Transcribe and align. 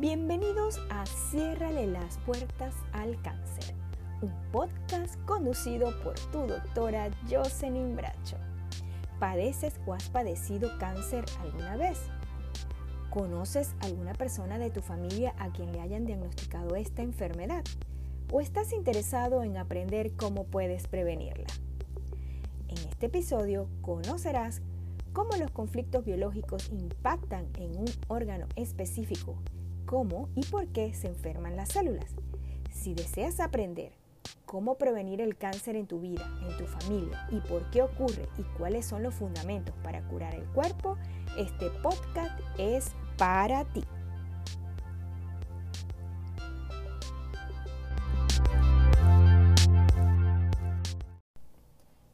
Bienvenidos 0.00 0.78
a 0.90 1.04
Ciérrale 1.06 1.88
las 1.88 2.18
puertas 2.18 2.72
al 2.92 3.20
cáncer, 3.20 3.74
un 4.22 4.32
podcast 4.52 5.18
conducido 5.24 5.92
por 6.04 6.14
tu 6.30 6.46
doctora 6.46 7.10
Jocelyn 7.28 7.96
Bracho. 7.96 8.36
¿Padeces 9.18 9.74
o 9.86 9.94
has 9.94 10.08
padecido 10.08 10.70
cáncer 10.78 11.24
alguna 11.40 11.76
vez? 11.76 11.98
¿Conoces 13.10 13.74
alguna 13.80 14.12
persona 14.12 14.56
de 14.60 14.70
tu 14.70 14.82
familia 14.82 15.34
a 15.36 15.50
quien 15.50 15.72
le 15.72 15.80
hayan 15.80 16.04
diagnosticado 16.04 16.76
esta 16.76 17.02
enfermedad? 17.02 17.64
¿O 18.30 18.40
estás 18.40 18.72
interesado 18.72 19.42
en 19.42 19.56
aprender 19.56 20.12
cómo 20.14 20.44
puedes 20.44 20.86
prevenirla? 20.86 21.48
En 22.68 22.78
este 22.88 23.06
episodio 23.06 23.68
conocerás 23.80 24.62
cómo 25.12 25.30
los 25.40 25.50
conflictos 25.50 26.04
biológicos 26.04 26.70
impactan 26.70 27.48
en 27.56 27.76
un 27.76 27.86
órgano 28.06 28.46
específico, 28.54 29.34
cómo 29.88 30.28
y 30.36 30.44
por 30.44 30.68
qué 30.68 30.92
se 30.92 31.06
enferman 31.06 31.56
las 31.56 31.70
células. 31.70 32.14
Si 32.70 32.92
deseas 32.92 33.40
aprender 33.40 33.92
cómo 34.44 34.74
prevenir 34.74 35.22
el 35.22 35.36
cáncer 35.36 35.76
en 35.76 35.86
tu 35.86 35.98
vida, 35.98 36.30
en 36.46 36.56
tu 36.58 36.66
familia 36.66 37.26
y 37.30 37.40
por 37.40 37.70
qué 37.70 37.80
ocurre 37.80 38.28
y 38.36 38.42
cuáles 38.58 38.84
son 38.84 39.02
los 39.02 39.14
fundamentos 39.14 39.74
para 39.82 40.06
curar 40.06 40.34
el 40.34 40.44
cuerpo, 40.48 40.98
este 41.38 41.70
podcast 41.82 42.38
es 42.58 42.92
para 43.16 43.64
ti. 43.64 43.82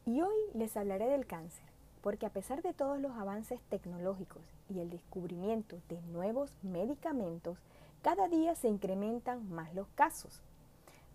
Y 0.05 0.21
hoy 0.21 0.35
les 0.53 0.77
hablaré 0.77 1.07
del 1.07 1.25
cáncer, 1.25 1.65
porque 2.01 2.25
a 2.25 2.29
pesar 2.29 2.61
de 2.61 2.73
todos 2.73 3.01
los 3.01 3.11
avances 3.17 3.59
tecnológicos 3.69 4.43
y 4.69 4.79
el 4.79 4.89
descubrimiento 4.89 5.77
de 5.89 6.01
nuevos 6.03 6.53
medicamentos, 6.61 7.57
cada 8.05 8.27
día 8.27 8.53
se 8.53 8.67
incrementan 8.67 9.49
más 9.49 9.73
los 9.73 9.87
casos, 9.95 10.39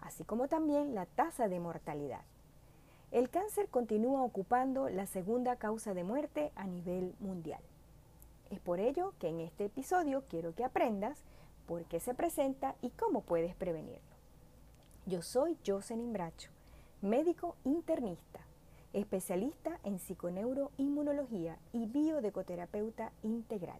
así 0.00 0.24
como 0.24 0.48
también 0.48 0.92
la 0.92 1.06
tasa 1.06 1.46
de 1.46 1.60
mortalidad. 1.60 2.22
El 3.12 3.30
cáncer 3.30 3.68
continúa 3.68 4.24
ocupando 4.24 4.88
la 4.88 5.06
segunda 5.06 5.54
causa 5.54 5.94
de 5.94 6.02
muerte 6.02 6.50
a 6.56 6.66
nivel 6.66 7.14
mundial. 7.20 7.60
Es 8.50 8.58
por 8.58 8.80
ello 8.80 9.14
que 9.20 9.28
en 9.28 9.38
este 9.38 9.66
episodio 9.66 10.24
quiero 10.28 10.52
que 10.56 10.64
aprendas 10.64 11.22
por 11.68 11.84
qué 11.84 12.00
se 12.00 12.12
presenta 12.12 12.74
y 12.82 12.90
cómo 12.90 13.20
puedes 13.20 13.54
prevenirlo. 13.54 14.16
Yo 15.06 15.22
soy 15.22 15.56
Jocelyn 15.64 16.12
Bracho, 16.12 16.50
médico 17.02 17.54
internista 17.62 18.40
especialista 18.92 19.78
en 19.84 20.00
psiconeuroinmunología 20.00 21.56
y 21.72 21.86
biodecoterapeuta 21.86 23.12
integral. 23.22 23.78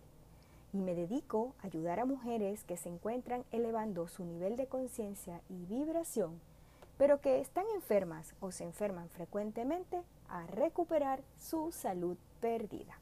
Y 0.73 0.83
me 0.83 0.95
dedico 0.95 1.55
a 1.61 1.67
ayudar 1.67 2.01
a 2.01 2.05
mujeres 2.05 2.65
que 2.65 2.77
se 2.77 2.89
encuentran 2.89 3.45
elevando 3.51 4.07
su 4.07 4.25
nivel 4.25 4.57
de 4.57 4.67
conciencia 4.67 5.41
y 5.49 5.67
vibración, 5.67 6.41
pero 6.97 7.21
que 7.21 7.41
están 7.41 7.65
enfermas 7.75 8.35
o 8.41 8.53
se 8.53 8.65
enferman 8.65 9.09
frecuentemente 9.09 10.03
a 10.29 10.47
recuperar 10.47 11.23
su 11.37 11.73
salud 11.73 12.17
perdida. 12.41 13.01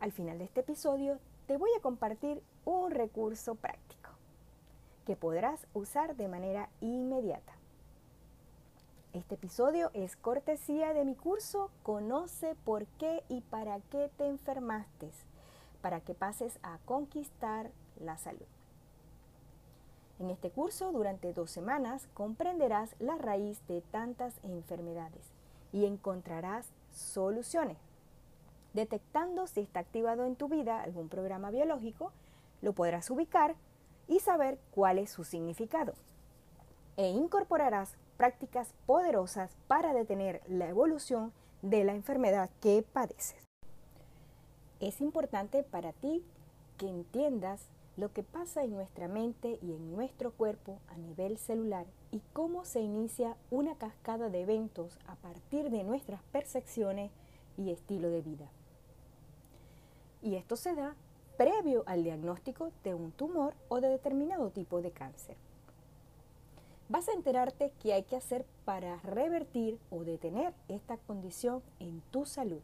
Al 0.00 0.12
final 0.12 0.38
de 0.38 0.44
este 0.44 0.60
episodio 0.60 1.18
te 1.46 1.56
voy 1.56 1.70
a 1.76 1.82
compartir 1.82 2.42
un 2.64 2.90
recurso 2.90 3.54
práctico 3.54 4.10
que 5.04 5.16
podrás 5.16 5.66
usar 5.74 6.16
de 6.16 6.28
manera 6.28 6.68
inmediata. 6.80 7.52
Este 9.12 9.34
episodio 9.34 9.90
es 9.92 10.16
cortesía 10.16 10.94
de 10.94 11.04
mi 11.04 11.14
curso 11.14 11.70
Conoce 11.82 12.54
por 12.64 12.86
qué 12.98 13.22
y 13.28 13.42
para 13.42 13.80
qué 13.90 14.10
te 14.16 14.26
enfermaste, 14.26 15.10
para 15.82 16.00
que 16.00 16.14
pases 16.14 16.58
a 16.62 16.78
conquistar 16.86 17.70
la 18.00 18.16
salud. 18.16 18.46
En 20.18 20.30
este 20.30 20.50
curso, 20.50 20.92
durante 20.92 21.32
dos 21.32 21.50
semanas, 21.50 22.08
comprenderás 22.14 22.94
la 23.00 23.16
raíz 23.18 23.60
de 23.66 23.80
tantas 23.80 24.34
enfermedades 24.44 25.32
y 25.72 25.84
encontrarás 25.84 26.68
soluciones. 26.92 27.78
Detectando 28.72 29.46
si 29.46 29.60
está 29.60 29.80
activado 29.80 30.24
en 30.24 30.36
tu 30.36 30.48
vida 30.48 30.80
algún 30.80 31.08
programa 31.08 31.50
biológico, 31.50 32.12
lo 32.62 32.72
podrás 32.72 33.10
ubicar 33.10 33.56
y 34.06 34.20
saber 34.20 34.58
cuál 34.70 34.98
es 34.98 35.10
su 35.10 35.24
significado. 35.24 35.92
E 36.96 37.08
incorporarás 37.08 37.96
prácticas 38.16 38.72
poderosas 38.86 39.50
para 39.66 39.92
detener 39.92 40.42
la 40.46 40.68
evolución 40.68 41.32
de 41.62 41.84
la 41.84 41.94
enfermedad 41.94 42.50
que 42.60 42.84
padeces. 42.92 43.51
Es 44.82 45.00
importante 45.00 45.62
para 45.62 45.92
ti 45.92 46.22
que 46.76 46.88
entiendas 46.88 47.68
lo 47.96 48.12
que 48.12 48.22
pasa 48.22 48.64
en 48.64 48.72
nuestra 48.72 49.06
mente 49.06 49.58
y 49.62 49.72
en 49.72 49.92
nuestro 49.92 50.32
cuerpo 50.32 50.80
a 50.88 50.98
nivel 50.98 51.38
celular 51.38 51.86
y 52.10 52.20
cómo 52.32 52.64
se 52.64 52.80
inicia 52.80 53.36
una 53.50 53.76
cascada 53.76 54.28
de 54.28 54.42
eventos 54.42 54.98
a 55.06 55.14
partir 55.14 55.70
de 55.70 55.84
nuestras 55.84 56.20
percepciones 56.24 57.12
y 57.56 57.70
estilo 57.70 58.10
de 58.10 58.22
vida. 58.22 58.50
Y 60.20 60.34
esto 60.34 60.56
se 60.56 60.74
da 60.74 60.96
previo 61.38 61.84
al 61.86 62.02
diagnóstico 62.02 62.72
de 62.82 62.94
un 62.94 63.12
tumor 63.12 63.54
o 63.68 63.80
de 63.80 63.88
determinado 63.88 64.50
tipo 64.50 64.82
de 64.82 64.90
cáncer 64.90 65.36
vas 66.92 67.08
a 67.08 67.12
enterarte 67.12 67.72
qué 67.82 67.94
hay 67.94 68.02
que 68.02 68.16
hacer 68.16 68.44
para 68.66 68.98
revertir 68.98 69.78
o 69.90 70.04
detener 70.04 70.52
esta 70.68 70.98
condición 70.98 71.62
en 71.80 72.02
tu 72.10 72.26
salud. 72.26 72.60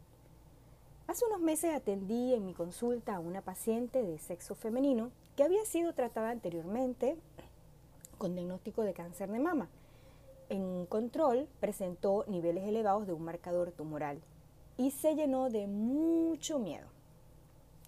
Hace 1.09 1.25
unos 1.25 1.41
meses 1.41 1.73
atendí 1.73 2.35
en 2.35 2.45
mi 2.45 2.53
consulta 2.53 3.15
a 3.15 3.19
una 3.19 3.41
paciente 3.41 4.03
de 4.03 4.19
sexo 4.19 4.53
femenino 4.53 5.09
que 5.35 5.41
había 5.41 5.65
sido 5.65 5.93
tratada 5.93 6.29
anteriormente 6.29 7.17
con 8.19 8.35
diagnóstico 8.35 8.83
de 8.83 8.93
cáncer 8.93 9.31
de 9.31 9.39
mama. 9.39 9.69
En 10.49 10.85
control 10.85 11.47
presentó 11.59 12.25
niveles 12.27 12.63
elevados 12.67 13.07
de 13.07 13.13
un 13.13 13.23
marcador 13.23 13.71
tumoral 13.71 14.21
y 14.77 14.91
se 14.91 15.15
llenó 15.15 15.49
de 15.49 15.65
mucho 15.65 16.59
miedo. 16.59 16.85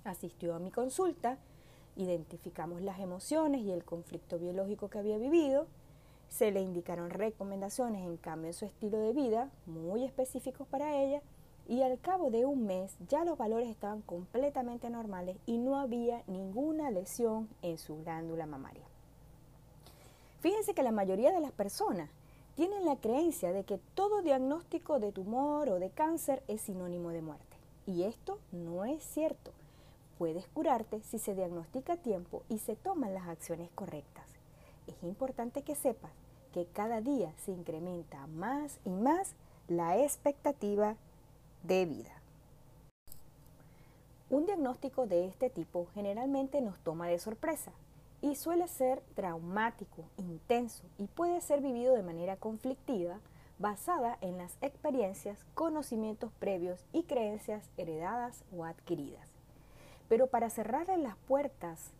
Asistió 0.03 0.55
a 0.55 0.59
mi 0.59 0.71
consulta, 0.71 1.37
identificamos 1.95 2.81
las 2.81 2.99
emociones 2.99 3.61
y 3.61 3.71
el 3.71 3.85
conflicto 3.85 4.39
biológico 4.39 4.89
que 4.89 4.97
había 4.97 5.19
vivido 5.19 5.67
se 6.27 6.49
le 6.49 6.61
indicaron 6.61 7.11
recomendaciones 7.11 8.03
en 8.03 8.17
cambio 8.17 8.47
en 8.47 8.55
su 8.55 8.65
estilo 8.65 8.97
de 8.97 9.13
vida, 9.13 9.51
muy 9.67 10.05
específicos 10.05 10.65
para 10.65 10.99
ella, 10.99 11.21
y 11.71 11.83
al 11.83 12.01
cabo 12.01 12.31
de 12.31 12.45
un 12.45 12.65
mes 12.67 12.97
ya 13.07 13.23
los 13.23 13.37
valores 13.37 13.69
estaban 13.69 14.01
completamente 14.01 14.89
normales 14.89 15.37
y 15.45 15.57
no 15.57 15.77
había 15.79 16.21
ninguna 16.27 16.91
lesión 16.91 17.47
en 17.61 17.77
su 17.77 17.95
glándula 18.03 18.45
mamaria. 18.45 18.83
Fíjense 20.41 20.73
que 20.73 20.83
la 20.83 20.91
mayoría 20.91 21.31
de 21.31 21.39
las 21.39 21.53
personas 21.53 22.09
tienen 22.55 22.83
la 22.83 22.97
creencia 22.97 23.53
de 23.53 23.63
que 23.63 23.79
todo 23.95 24.21
diagnóstico 24.21 24.99
de 24.99 25.13
tumor 25.13 25.69
o 25.69 25.79
de 25.79 25.89
cáncer 25.91 26.43
es 26.49 26.59
sinónimo 26.59 27.11
de 27.11 27.21
muerte. 27.21 27.55
Y 27.87 28.03
esto 28.03 28.37
no 28.51 28.83
es 28.83 29.01
cierto. 29.01 29.51
Puedes 30.17 30.47
curarte 30.47 30.99
si 31.03 31.19
se 31.19 31.35
diagnostica 31.35 31.93
a 31.93 31.97
tiempo 31.97 32.43
y 32.49 32.57
se 32.57 32.75
toman 32.75 33.13
las 33.13 33.29
acciones 33.29 33.69
correctas. 33.75 34.25
Es 34.87 35.01
importante 35.03 35.61
que 35.61 35.75
sepas 35.75 36.11
que 36.53 36.65
cada 36.65 36.99
día 36.99 37.31
se 37.45 37.53
incrementa 37.53 38.27
más 38.27 38.77
y 38.83 38.89
más 38.89 39.35
la 39.69 39.97
expectativa 40.03 40.97
de 41.63 41.85
vida. 41.85 42.21
Un 44.29 44.45
diagnóstico 44.45 45.07
de 45.07 45.25
este 45.25 45.49
tipo 45.49 45.87
generalmente 45.93 46.61
nos 46.61 46.79
toma 46.79 47.07
de 47.07 47.19
sorpresa 47.19 47.71
y 48.21 48.35
suele 48.35 48.67
ser 48.67 49.01
traumático, 49.15 50.05
intenso 50.17 50.83
y 50.97 51.07
puede 51.07 51.41
ser 51.41 51.61
vivido 51.61 51.95
de 51.95 52.03
manera 52.03 52.37
conflictiva 52.37 53.19
basada 53.59 54.17
en 54.21 54.37
las 54.37 54.57
experiencias, 54.61 55.45
conocimientos 55.53 56.31
previos 56.39 56.85
y 56.93 57.03
creencias 57.03 57.69
heredadas 57.77 58.43
o 58.55 58.63
adquiridas. 58.63 59.27
Pero 60.07 60.27
para 60.27 60.49
cerrarle 60.49 60.97
las 60.97 61.15
puertas 61.27 61.91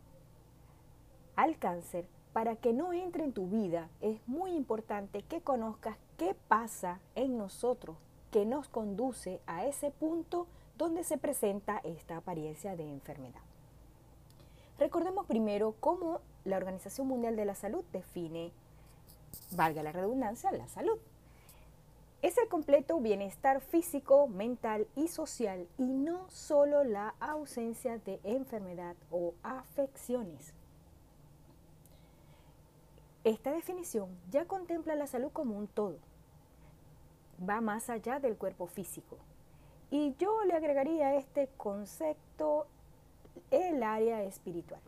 al 1.36 1.58
cáncer 1.58 2.06
para 2.32 2.56
que 2.56 2.72
no 2.72 2.92
entre 2.92 3.24
en 3.24 3.32
tu 3.32 3.46
vida, 3.46 3.88
es 4.00 4.18
muy 4.26 4.52
importante 4.52 5.22
que 5.22 5.42
conozcas 5.42 5.98
qué 6.16 6.34
pasa 6.48 7.00
en 7.14 7.36
nosotros 7.36 7.96
que 8.32 8.44
nos 8.46 8.68
conduce 8.68 9.40
a 9.46 9.66
ese 9.66 9.92
punto 9.92 10.48
donde 10.76 11.04
se 11.04 11.18
presenta 11.18 11.80
esta 11.84 12.16
apariencia 12.16 12.74
de 12.74 12.90
enfermedad. 12.90 13.42
Recordemos 14.78 15.26
primero 15.26 15.76
cómo 15.78 16.20
la 16.44 16.56
Organización 16.56 17.06
Mundial 17.06 17.36
de 17.36 17.44
la 17.44 17.54
Salud 17.54 17.84
define, 17.92 18.50
valga 19.52 19.82
la 19.82 19.92
redundancia, 19.92 20.50
la 20.50 20.66
salud. 20.66 20.98
Es 22.22 22.38
el 22.38 22.48
completo 22.48 22.98
bienestar 23.00 23.60
físico, 23.60 24.26
mental 24.28 24.88
y 24.96 25.08
social 25.08 25.68
y 25.76 25.84
no 25.84 26.28
solo 26.30 26.84
la 26.84 27.14
ausencia 27.20 27.98
de 27.98 28.18
enfermedad 28.24 28.96
o 29.10 29.34
afecciones. 29.42 30.54
Esta 33.24 33.52
definición 33.52 34.08
ya 34.30 34.46
contempla 34.46 34.94
la 34.94 35.06
salud 35.06 35.30
como 35.32 35.56
un 35.56 35.68
todo. 35.68 35.98
Va 37.48 37.60
más 37.60 37.90
allá 37.90 38.20
del 38.20 38.36
cuerpo 38.36 38.66
físico. 38.66 39.18
Y 39.90 40.14
yo 40.16 40.44
le 40.44 40.54
agregaría 40.54 41.08
a 41.08 41.14
este 41.16 41.48
concepto 41.56 42.66
el 43.50 43.82
área 43.82 44.22
espiritual. 44.22 44.80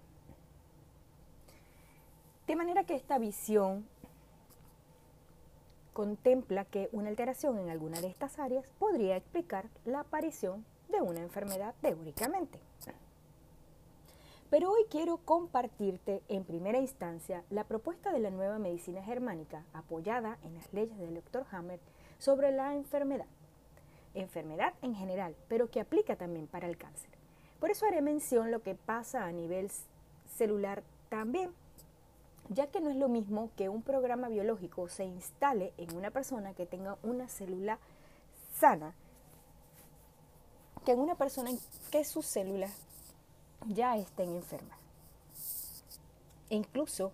De 2.46 2.56
manera 2.56 2.84
que 2.84 2.94
esta 2.94 3.18
visión 3.18 3.86
contempla 5.94 6.64
que 6.64 6.88
una 6.92 7.08
alteración 7.08 7.58
en 7.58 7.70
alguna 7.70 8.00
de 8.00 8.08
estas 8.08 8.38
áreas 8.38 8.70
podría 8.78 9.16
explicar 9.16 9.66
la 9.84 10.00
aparición 10.00 10.64
de 10.90 11.00
una 11.00 11.20
enfermedad 11.20 11.74
teóricamente. 11.80 12.58
Pero 14.50 14.70
hoy 14.70 14.84
quiero 14.90 15.16
compartirte 15.16 16.22
en 16.28 16.44
primera 16.44 16.78
instancia 16.78 17.42
la 17.50 17.64
propuesta 17.64 18.12
de 18.12 18.20
la 18.20 18.30
nueva 18.30 18.58
medicina 18.58 19.02
germánica 19.02 19.64
apoyada 19.72 20.38
en 20.44 20.54
las 20.54 20.72
leyes 20.72 20.96
del 20.98 21.14
Dr. 21.14 21.46
Hammer 21.50 21.80
sobre 22.25 22.53
la 22.53 22.75
enfermedad. 22.75 23.26
Enfermedad 24.15 24.73
en 24.81 24.94
general, 24.94 25.37
pero 25.47 25.71
que 25.71 25.81
aplica 25.81 26.17
también 26.17 26.47
para 26.47 26.67
el 26.67 26.79
cáncer. 26.79 27.11
Por 27.61 27.71
eso 27.71 27.85
haré 27.85 28.00
mención 28.00 28.50
lo 28.50 28.62
que 28.62 28.75
pasa 28.75 29.26
a 29.26 29.32
nivel 29.32 29.71
celular 30.35 30.82
también, 31.11 31.50
ya 32.49 32.69
que 32.69 32.81
no 32.81 32.88
es 32.88 32.97
lo 32.97 33.11
mismo 33.11 33.50
que 33.56 33.69
un 33.69 33.82
programa 33.82 34.29
biológico 34.29 34.88
se 34.88 35.05
instale 35.05 35.75
en 35.76 35.94
una 35.94 36.11
persona 36.11 36.55
que 36.55 36.65
tenga 36.65 36.97
una 37.03 37.29
célula 37.29 37.79
sana 38.55 38.94
que 40.87 40.93
en 40.93 41.00
una 41.00 41.15
persona 41.15 41.50
que 41.91 42.05
sus 42.05 42.26
células 42.26 42.73
ya 43.67 43.97
estén 43.97 44.35
enfermas. 44.35 44.79
E 46.49 46.56
incluso 46.56 47.12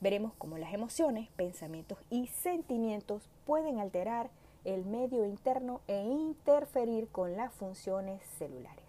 veremos 0.00 0.32
cómo 0.36 0.58
las 0.58 0.74
emociones, 0.74 1.28
pensamientos 1.36 1.98
y 2.10 2.26
sentimientos 2.26 3.22
pueden 3.46 3.78
alterar 3.78 4.30
el 4.64 4.84
medio 4.84 5.24
interno 5.24 5.80
e 5.88 6.02
interferir 6.02 7.08
con 7.08 7.36
las 7.36 7.52
funciones 7.52 8.22
celulares. 8.38 8.82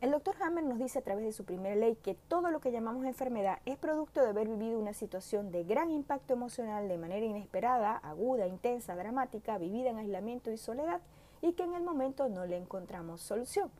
El 0.00 0.12
doctor 0.12 0.34
Hammer 0.40 0.64
nos 0.64 0.78
dice 0.78 0.98
a 0.98 1.02
través 1.02 1.26
de 1.26 1.32
su 1.32 1.44
primera 1.44 1.76
ley 1.76 1.94
que 1.94 2.14
todo 2.14 2.50
lo 2.50 2.60
que 2.60 2.72
llamamos 2.72 3.04
enfermedad 3.04 3.58
es 3.66 3.76
producto 3.76 4.22
de 4.22 4.30
haber 4.30 4.48
vivido 4.48 4.78
una 4.78 4.94
situación 4.94 5.52
de 5.52 5.64
gran 5.64 5.90
impacto 5.90 6.32
emocional 6.32 6.88
de 6.88 6.96
manera 6.96 7.26
inesperada, 7.26 7.98
aguda, 7.98 8.46
intensa, 8.46 8.96
dramática, 8.96 9.58
vivida 9.58 9.90
en 9.90 9.98
aislamiento 9.98 10.50
y 10.50 10.56
soledad 10.56 11.02
y 11.42 11.52
que 11.52 11.64
en 11.64 11.74
el 11.74 11.82
momento 11.82 12.30
no 12.30 12.46
le 12.46 12.56
encontramos 12.56 13.20
solución. 13.20 13.70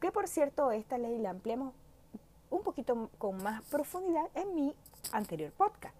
Que 0.00 0.10
por 0.10 0.26
cierto, 0.26 0.72
esta 0.72 0.98
ley 0.98 1.18
la 1.18 1.30
ampliamos 1.30 1.72
un 2.50 2.62
poquito 2.62 3.10
con 3.18 3.40
más 3.40 3.62
profundidad 3.62 4.28
en 4.34 4.56
mi 4.56 4.74
anterior 5.12 5.52
podcast. 5.52 5.94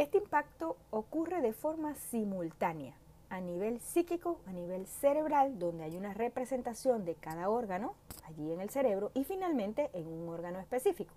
Este 0.00 0.16
impacto 0.16 0.78
ocurre 0.88 1.42
de 1.42 1.52
forma 1.52 1.94
simultánea 1.94 2.94
a 3.28 3.42
nivel 3.42 3.82
psíquico, 3.82 4.40
a 4.46 4.52
nivel 4.52 4.86
cerebral, 4.86 5.58
donde 5.58 5.84
hay 5.84 5.94
una 5.98 6.14
representación 6.14 7.04
de 7.04 7.16
cada 7.16 7.50
órgano 7.50 7.92
allí 8.24 8.50
en 8.50 8.62
el 8.62 8.70
cerebro 8.70 9.10
y 9.12 9.24
finalmente 9.24 9.90
en 9.92 10.06
un 10.06 10.26
órgano 10.30 10.58
específico. 10.58 11.12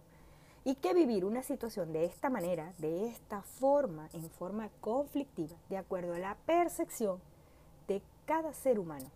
Y 0.66 0.76
que 0.76 0.94
vivir 0.94 1.24
una 1.24 1.44
situación 1.44 1.94
de 1.94 2.04
esta 2.04 2.30
manera, 2.30 2.74
de 2.80 3.08
esta 3.08 3.42
forma, 3.42 4.10
en 4.12 4.30
forma 4.30 4.68
conflictiva, 4.82 5.56
de 5.70 5.78
acuerdo 5.78 6.16
a 6.16 6.20
la 6.20 6.36
percepción 6.46 7.22
de 7.88 8.02
cada 8.26 8.52
ser 8.52 8.80
humano. 8.80 9.10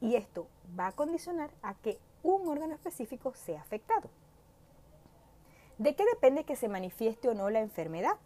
Y 0.00 0.14
esto 0.14 0.46
va 0.80 0.86
a 0.86 0.92
condicionar 0.92 1.50
a 1.60 1.74
que 1.74 1.98
un 2.22 2.48
órgano 2.48 2.72
específico 2.72 3.34
sea 3.34 3.60
afectado. 3.60 4.08
¿De 5.76 5.94
qué 5.94 6.06
depende 6.06 6.44
que 6.44 6.56
se 6.56 6.70
manifieste 6.70 7.28
o 7.28 7.34
no 7.34 7.50
la 7.50 7.60
enfermedad? 7.60 8.16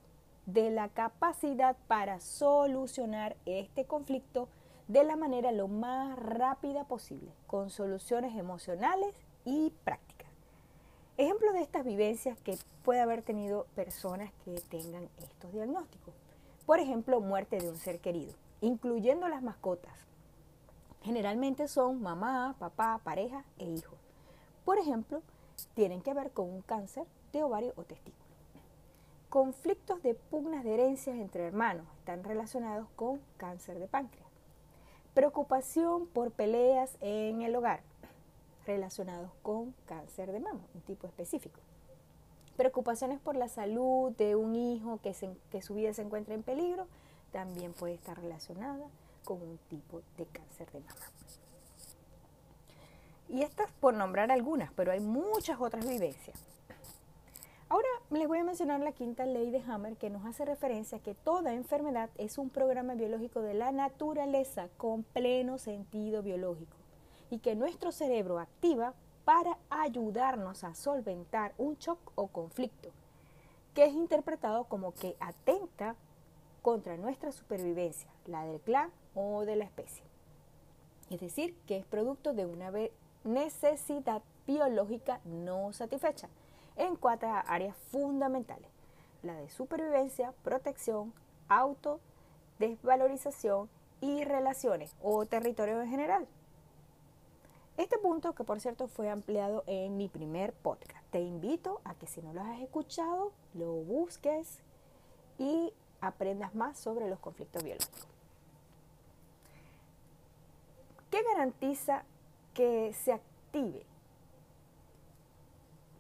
De 0.47 0.71
la 0.71 0.89
capacidad 0.89 1.77
para 1.89 2.21
solucionar 2.21 3.37
este 3.45 3.85
conflicto 3.85 4.49
de 4.89 5.03
la 5.03 5.17
manera 5.17 5.51
lo 5.51 5.67
más 5.67 6.17
rápida 6.19 6.85
posible, 6.85 7.33
con 7.47 7.71
soluciones 7.71 8.37
emocionales 8.37 9.15
y 9.45 9.73
prácticas. 9.85 10.31
Ejemplo 11.17 11.53
de 11.53 11.63
estas 11.63 11.85
vivencias 11.85 12.39
que 12.41 12.57
puede 12.85 13.01
haber 13.01 13.23
tenido 13.23 13.67
personas 13.75 14.33
que 14.45 14.61
tengan 14.69 15.09
estos 15.19 15.53
diagnósticos. 15.53 16.15
Por 16.67 16.79
ejemplo, 16.79 17.21
muerte 17.21 17.59
de 17.59 17.69
un 17.69 17.77
ser 17.77 18.01
querido, 18.01 18.33
incluyendo 18.61 19.29
las 19.29 19.43
mascotas. 19.43 20.07
Generalmente 21.03 21.69
son 21.69 22.03
mamá, 22.03 22.55
papá, 22.59 23.01
pareja 23.03 23.45
e 23.59 23.65
hijos. 23.65 23.99
Por 24.65 24.79
ejemplo, 24.79 25.23
tienen 25.75 26.03
que 26.03 26.15
ver 26.15 26.33
con 26.33 26.51
un 26.51 26.63
cáncer 26.63 27.07
de 27.33 27.43
ovario 27.43 27.73
o 27.77 27.85
testículo. 27.85 28.26
Conflictos 29.37 30.03
de 30.03 30.15
pugnas 30.15 30.65
de 30.65 30.73
herencias 30.73 31.15
entre 31.15 31.45
hermanos 31.45 31.87
están 31.99 32.25
relacionados 32.25 32.89
con 32.97 33.21
cáncer 33.37 33.79
de 33.79 33.87
páncreas. 33.87 34.31
Preocupación 35.13 36.07
por 36.07 36.31
peleas 36.31 36.97
en 37.03 37.43
el 37.43 37.55
hogar 37.55 37.83
relacionados 38.65 39.31
con 39.43 39.75
cáncer 39.85 40.33
de 40.33 40.41
mama, 40.41 40.61
un 40.73 40.81
tipo 40.81 41.07
específico. 41.07 41.61
Preocupaciones 42.57 43.21
por 43.21 43.37
la 43.37 43.49
salud 43.49 44.11
de 44.13 44.37
un 44.37 44.55
hijo 44.57 45.01
que, 45.03 45.13
su 45.61 45.75
vida 45.75 45.93
se 45.93 46.01
encuentra 46.01 46.35
en 46.35 46.43
peligro 46.43 46.87
también 47.31 47.75
puede 47.75 47.93
estar 47.93 48.19
relacionada 48.19 48.87
con 49.27 49.43
un 49.43 49.59
tipo 49.69 50.01
de 50.17 50.25
cáncer 50.25 50.73
de 50.73 50.81
mama. 50.81 51.13
Y 53.29 53.43
estas 53.43 53.71
por 53.71 53.93
nombrar 53.93 54.33
algunas, 54.33 54.73
pero 54.73 54.93
hay 54.93 55.01
muchas 55.01 55.61
otras 55.61 55.87
vivencias. 55.87 56.56
Ahora 57.69 57.89
les 58.11 58.29
voy 58.29 58.39
a 58.39 58.45
mencionar 58.45 58.79
la 58.79 58.93
quinta 58.93 59.27
ley 59.27 59.51
de 59.51 59.61
Hammer 59.67 59.97
que 59.97 60.09
nos 60.09 60.25
hace 60.25 60.45
referencia 60.45 60.99
a 60.99 61.03
que 61.03 61.17
toda 61.17 61.53
enfermedad 61.53 62.11
es 62.17 62.39
un 62.39 62.49
programa 62.49 62.95
biológico 62.95 63.43
de 63.43 63.55
la 63.55 63.73
naturaleza 63.73 64.69
con 64.77 65.03
pleno 65.03 65.59
sentido 65.59 66.23
biológico 66.23 66.77
y 67.29 67.41
que 67.41 67.57
nuestro 67.57 67.91
cerebro 67.91 68.39
activa 68.39 68.95
para 69.25 69.59
ayudarnos 69.69 70.63
a 70.63 70.77
solventar 70.77 71.55
un 71.59 71.75
shock 71.75 71.99
o 72.15 72.29
conflicto, 72.29 72.91
que 73.75 73.87
es 73.87 73.95
interpretado 73.95 74.65
como 74.65 74.95
que 74.95 75.17
atenta 75.19 75.97
contra 76.63 76.97
nuestra 76.97 77.33
supervivencia, 77.33 78.09
la 78.27 78.45
del 78.45 78.61
clan 78.61 78.93
o 79.17 79.45
de 79.45 79.57
la 79.57 79.65
especie. 79.65 80.05
Es 81.11 81.19
decir, 81.19 81.57
que 81.67 81.79
es 81.79 81.85
producto 81.85 82.33
de 82.33 82.47
una 82.47 82.71
necesidad 83.25 84.23
biológica 84.47 85.21
no 85.25 85.73
satisfecha 85.73 86.29
en 86.77 86.97
cuatro 86.97 87.29
áreas 87.47 87.77
fundamentales. 87.91 88.71
La 89.23 89.35
de 89.35 89.49
supervivencia, 89.49 90.33
protección, 90.43 91.13
auto, 91.49 92.01
desvalorización 92.59 93.69
y 94.01 94.25
relaciones 94.25 94.95
o 95.03 95.27
territorio 95.27 95.81
en 95.81 95.89
general. 95.89 96.29
Este 97.77 97.99
punto, 97.99 98.35
que 98.35 98.45
por 98.45 98.61
cierto 98.61 98.89
fue 98.89 99.11
ampliado 99.11 99.63
en 99.67 99.97
mi 99.97 100.09
primer 100.09 100.55
podcast, 100.55 101.05
te 101.11 101.21
invito 101.21 101.81
a 101.85 101.95
que 101.95 102.07
si 102.07 102.23
no 102.23 102.33
lo 102.33 102.41
has 102.41 102.61
escuchado, 102.61 103.33
lo 103.53 103.73
busques 103.73 104.61
y 105.39 105.73
aprendas 106.01 106.55
más 106.55 106.79
sobre 106.79 107.09
los 107.09 107.19
conflictos 107.19 107.63
biológicos. 107.63 108.09
¿Qué 111.11 111.23
garantiza 111.23 112.05
que 112.55 112.95
se 112.95 113.13
active 113.13 113.85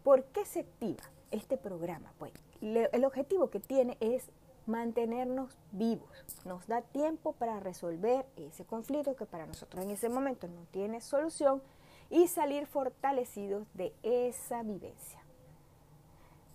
¿Por 0.07 0.23
qué 0.27 0.47
se 0.47 0.61
activa 0.61 1.03
este 1.33 1.57
programa? 1.57 2.13
Pues 2.21 2.33
el 2.61 3.05
objetivo 3.05 3.51
que 3.51 3.59
tiene 3.59 3.97
es 3.99 4.31
mantenernos 4.65 5.59
vivos. 5.73 6.09
Nos 6.45 6.65
da 6.69 6.83
tiempo 6.83 7.33
para 7.33 7.59
resolver 7.59 8.25
ese 8.37 8.65
conflicto 8.65 9.17
que 9.17 9.27
para 9.27 9.47
nosotros 9.47 9.83
en 9.83 9.91
ese 9.91 10.09
momento 10.09 10.47
no 10.47 10.63
tiene 10.71 11.01
solución 11.01 11.61
y 12.09 12.29
salir 12.29 12.69
fortalecidos 12.69 13.67
de 13.75 13.93
esa 14.05 14.63
vivencia. 14.63 15.19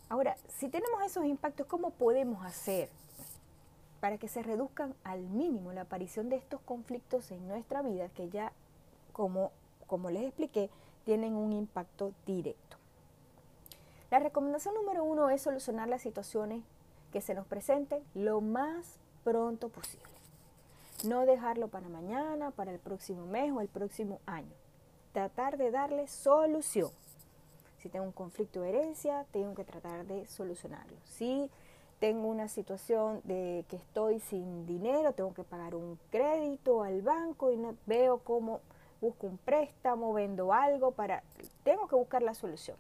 Ahora, 0.08 0.38
si 0.48 0.70
tenemos 0.70 1.04
esos 1.04 1.26
impactos, 1.26 1.68
¿cómo 1.68 1.90
podemos 1.90 2.46
hacer 2.46 2.88
para 4.00 4.18
que 4.18 4.30
se 4.30 4.44
reduzcan 4.44 4.96
al 5.04 5.24
mínimo 5.24 5.74
la 5.74 5.82
aparición 5.82 6.30
de 6.30 6.38
estos 6.38 6.62
conflictos 6.62 7.30
en 7.32 7.50
nuestra 7.50 7.82
vida 7.82 8.08
que 8.16 8.30
ya, 8.30 8.54
como, 9.12 9.52
como 9.88 10.10
les 10.10 10.24
expliqué, 10.24 10.70
tienen 11.04 11.34
un 11.34 11.52
impacto 11.52 12.14
directo? 12.26 12.81
La 14.12 14.20
recomendación 14.20 14.76
número 14.76 15.06
uno 15.06 15.30
es 15.30 15.42
solucionar 15.42 15.88
las 15.88 16.02
situaciones 16.02 16.66
que 17.14 17.22
se 17.22 17.34
nos 17.34 17.48
presenten 17.48 18.04
lo 18.14 18.42
más 18.42 19.00
pronto 19.24 19.70
posible. 19.70 20.06
No 21.06 21.26
dejarlo 21.26 21.70
para 21.70 21.88
mañana, 21.88 22.52
para 22.52 22.72
el 22.72 22.80
próximo 22.80 23.26
mes 23.26 23.54
o 23.54 23.62
el 23.62 23.70
próximo 23.70 24.20
año. 24.26 24.52
Tratar 25.14 25.58
de 25.58 25.72
darle 25.72 26.10
solución. 26.10 26.92
Si 27.78 27.88
tengo 27.88 28.04
un 28.04 28.12
conflicto 28.12 28.60
de 28.60 28.70
herencia, 28.72 29.26
tengo 29.32 29.56
que 29.56 29.64
tratar 29.64 30.06
de 30.06 30.28
solucionarlo. 30.28 30.98
Si 31.06 31.50
tengo 32.02 32.28
una 32.28 32.50
situación 32.50 33.22
de 33.24 33.64
que 33.70 33.78
estoy 33.78 34.20
sin 34.20 34.66
dinero, 34.66 35.14
tengo 35.14 35.34
que 35.34 35.46
pagar 35.46 35.74
un 35.74 35.98
crédito 36.12 36.84
al 36.84 37.02
banco 37.02 37.50
y 37.50 37.56
no 37.56 37.78
veo 37.86 38.18
cómo 38.18 38.60
busco 39.00 39.28
un 39.28 39.38
préstamo, 39.38 40.12
vendo 40.12 40.52
algo 40.52 40.92
para 40.92 41.24
tengo 41.64 41.88
que 41.88 41.96
buscar 41.96 42.22
la 42.22 42.34
solución. 42.34 42.76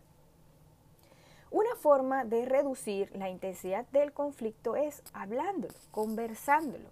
Una 1.51 1.75
forma 1.75 2.23
de 2.23 2.45
reducir 2.45 3.11
la 3.13 3.29
intensidad 3.29 3.85
del 3.91 4.13
conflicto 4.13 4.77
es 4.77 5.03
hablándolo, 5.13 5.73
conversándolo. 5.91 6.85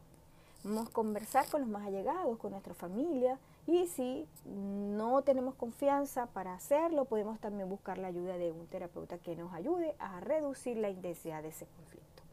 Vamos 0.65 0.89
a 0.89 0.91
conversar 0.91 1.47
con 1.47 1.61
los 1.61 1.69
más 1.69 1.87
allegados, 1.87 2.37
con 2.37 2.51
nuestra 2.51 2.73
familia 2.73 3.39
Y 3.65 3.87
si 3.87 4.27
no 4.45 5.21
tenemos 5.21 5.55
confianza 5.55 6.25
para 6.25 6.53
hacerlo, 6.55 7.05
podemos 7.05 7.39
también 7.39 7.69
buscar 7.69 7.97
la 7.97 8.09
ayuda 8.09 8.37
de 8.37 8.51
un 8.51 8.67
terapeuta 8.67 9.17
que 9.17 9.37
nos 9.37 9.53
ayude 9.53 9.95
a 9.99 10.19
reducir 10.19 10.75
la 10.75 10.89
intensidad 10.89 11.41
de 11.41 11.49
ese 11.49 11.65
conflicto. 11.65 12.23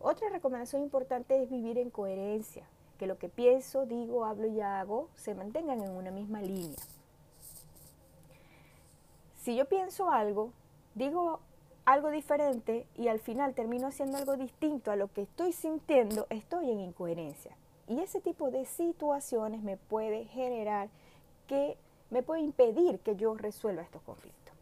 Otra 0.00 0.28
recomendación 0.28 0.82
importante 0.82 1.42
es 1.42 1.48
vivir 1.48 1.78
en 1.78 1.90
coherencia, 1.90 2.64
que 2.98 3.06
lo 3.06 3.18
que 3.18 3.28
pienso, 3.28 3.86
digo, 3.86 4.24
hablo 4.24 4.48
y 4.48 4.60
hago 4.60 5.08
se 5.16 5.34
mantengan 5.34 5.80
en 5.80 5.90
una 5.90 6.10
misma 6.10 6.42
línea. 6.42 6.82
Si 9.42 9.56
yo 9.56 9.64
pienso 9.64 10.10
algo, 10.10 10.52
digo 10.98 11.40
algo 11.84 12.10
diferente 12.10 12.86
y 12.96 13.08
al 13.08 13.20
final 13.20 13.54
termino 13.54 13.86
haciendo 13.86 14.18
algo 14.18 14.36
distinto 14.36 14.90
a 14.90 14.96
lo 14.96 15.08
que 15.08 15.22
estoy 15.22 15.52
sintiendo, 15.52 16.26
estoy 16.28 16.70
en 16.70 16.80
incoherencia. 16.80 17.56
Y 17.86 18.00
ese 18.00 18.20
tipo 18.20 18.50
de 18.50 18.66
situaciones 18.66 19.62
me 19.62 19.78
puede 19.78 20.26
generar 20.26 20.90
que 21.46 21.78
me 22.10 22.22
puede 22.22 22.42
impedir 22.42 22.98
que 23.00 23.16
yo 23.16 23.34
resuelva 23.34 23.82
estos 23.82 24.02
conflictos. 24.02 24.54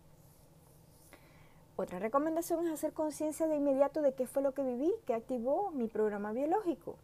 Otra 1.74 1.98
recomendación 1.98 2.64
es 2.66 2.72
hacer 2.72 2.92
conciencia 2.92 3.46
de 3.46 3.56
inmediato 3.56 4.02
de 4.02 4.14
qué 4.14 4.26
fue 4.26 4.42
lo 4.42 4.52
que 4.52 4.62
viví, 4.62 4.92
que 5.06 5.14
activó 5.14 5.70
mi 5.72 5.88
programa 5.88 6.32
biológico. 6.32 6.96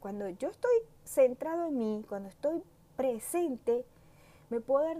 Cuando 0.00 0.28
yo 0.28 0.50
estoy 0.50 0.74
centrado 1.04 1.66
en 1.66 1.78
mí, 1.78 2.04
cuando 2.08 2.28
estoy 2.28 2.62
presente, 2.96 3.84
me 4.50 4.60
puedo 4.60 4.84
dar 4.84 4.98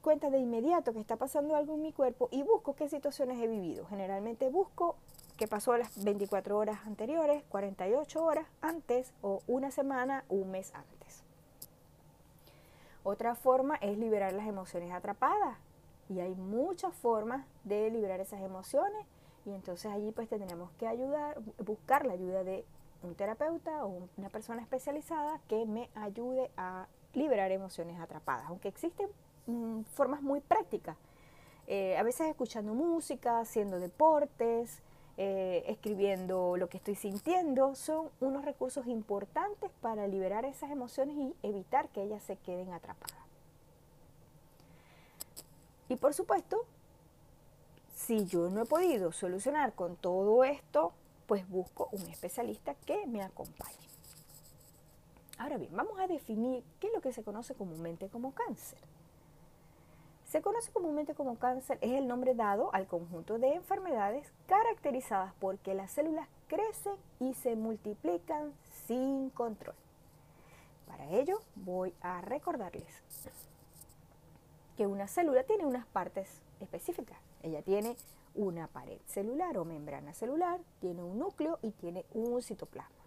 cuenta 0.00 0.30
de 0.30 0.38
inmediato 0.38 0.92
que 0.92 1.00
está 1.00 1.16
pasando 1.16 1.56
algo 1.56 1.74
en 1.74 1.82
mi 1.82 1.92
cuerpo 1.92 2.28
y 2.30 2.42
busco 2.42 2.74
qué 2.74 2.88
situaciones 2.88 3.38
he 3.42 3.48
vivido. 3.48 3.86
Generalmente 3.86 4.48
busco 4.48 4.96
que 5.36 5.48
pasó 5.48 5.76
las 5.76 6.04
24 6.04 6.56
horas 6.56 6.86
anteriores, 6.86 7.42
48 7.48 8.24
horas 8.24 8.46
antes 8.60 9.12
o 9.22 9.40
una 9.46 9.70
semana, 9.70 10.24
un 10.28 10.50
mes 10.50 10.72
antes. 10.74 11.24
Otra 13.04 13.34
forma 13.34 13.76
es 13.76 13.98
liberar 13.98 14.32
las 14.32 14.46
emociones 14.46 14.92
atrapadas 14.92 15.58
y 16.08 16.20
hay 16.20 16.34
muchas 16.34 16.94
formas 16.94 17.44
de 17.64 17.90
liberar 17.90 18.20
esas 18.20 18.40
emociones 18.40 19.06
y 19.44 19.50
entonces 19.50 19.90
allí 19.90 20.12
pues 20.12 20.28
tendremos 20.28 20.70
que 20.72 20.86
ayudar, 20.86 21.40
buscar 21.58 22.06
la 22.06 22.12
ayuda 22.12 22.44
de 22.44 22.64
un 23.02 23.16
terapeuta 23.16 23.84
o 23.84 24.08
una 24.16 24.28
persona 24.28 24.62
especializada 24.62 25.40
que 25.48 25.66
me 25.66 25.90
ayude 25.96 26.52
a 26.56 26.86
liberar 27.14 27.50
emociones 27.50 27.98
atrapadas, 27.98 28.46
aunque 28.46 28.68
existen 28.68 29.08
mm, 29.46 29.82
formas 29.94 30.22
muy 30.22 30.40
prácticas. 30.40 30.96
Eh, 31.66 31.96
a 31.96 32.02
veces 32.02 32.28
escuchando 32.28 32.74
música, 32.74 33.40
haciendo 33.40 33.78
deportes, 33.78 34.82
eh, 35.16 35.64
escribiendo 35.68 36.56
lo 36.56 36.68
que 36.68 36.78
estoy 36.78 36.94
sintiendo, 36.94 37.74
son 37.74 38.08
unos 38.20 38.44
recursos 38.44 38.86
importantes 38.86 39.70
para 39.80 40.06
liberar 40.06 40.44
esas 40.44 40.70
emociones 40.70 41.16
y 41.16 41.34
evitar 41.42 41.88
que 41.90 42.02
ellas 42.02 42.22
se 42.22 42.36
queden 42.36 42.72
atrapadas. 42.72 43.22
Y 45.88 45.96
por 45.96 46.14
supuesto, 46.14 46.64
si 47.94 48.24
yo 48.26 48.48
no 48.48 48.62
he 48.62 48.64
podido 48.64 49.12
solucionar 49.12 49.74
con 49.74 49.96
todo 49.96 50.42
esto, 50.44 50.92
pues 51.26 51.48
busco 51.48 51.88
un 51.92 52.02
especialista 52.08 52.74
que 52.86 53.06
me 53.06 53.22
acompañe. 53.22 53.76
Ahora 55.38 55.58
bien, 55.58 55.74
vamos 55.74 55.98
a 55.98 56.06
definir 56.06 56.64
qué 56.80 56.86
es 56.86 56.92
lo 56.94 57.00
que 57.00 57.12
se 57.12 57.22
conoce 57.22 57.54
comúnmente 57.54 58.08
como 58.08 58.32
cáncer. 58.32 58.78
Se 60.32 60.40
conoce 60.40 60.72
comúnmente 60.72 61.14
como 61.14 61.38
cáncer, 61.38 61.76
es 61.82 61.92
el 61.92 62.08
nombre 62.08 62.34
dado 62.34 62.74
al 62.74 62.86
conjunto 62.86 63.38
de 63.38 63.52
enfermedades 63.52 64.32
caracterizadas 64.46 65.34
porque 65.38 65.74
las 65.74 65.90
células 65.90 66.26
crecen 66.46 66.94
y 67.20 67.34
se 67.34 67.54
multiplican 67.54 68.54
sin 68.86 69.28
control. 69.28 69.74
Para 70.86 71.06
ello 71.10 71.42
voy 71.54 71.92
a 72.00 72.22
recordarles 72.22 73.02
que 74.74 74.86
una 74.86 75.06
célula 75.06 75.44
tiene 75.44 75.66
unas 75.66 75.84
partes 75.84 76.40
específicas. 76.60 77.18
Ella 77.42 77.60
tiene 77.60 77.94
una 78.34 78.68
pared 78.68 79.02
celular 79.04 79.58
o 79.58 79.66
membrana 79.66 80.14
celular, 80.14 80.60
tiene 80.80 81.02
un 81.02 81.18
núcleo 81.18 81.58
y 81.60 81.72
tiene 81.72 82.06
un 82.14 82.40
citoplasma. 82.42 83.04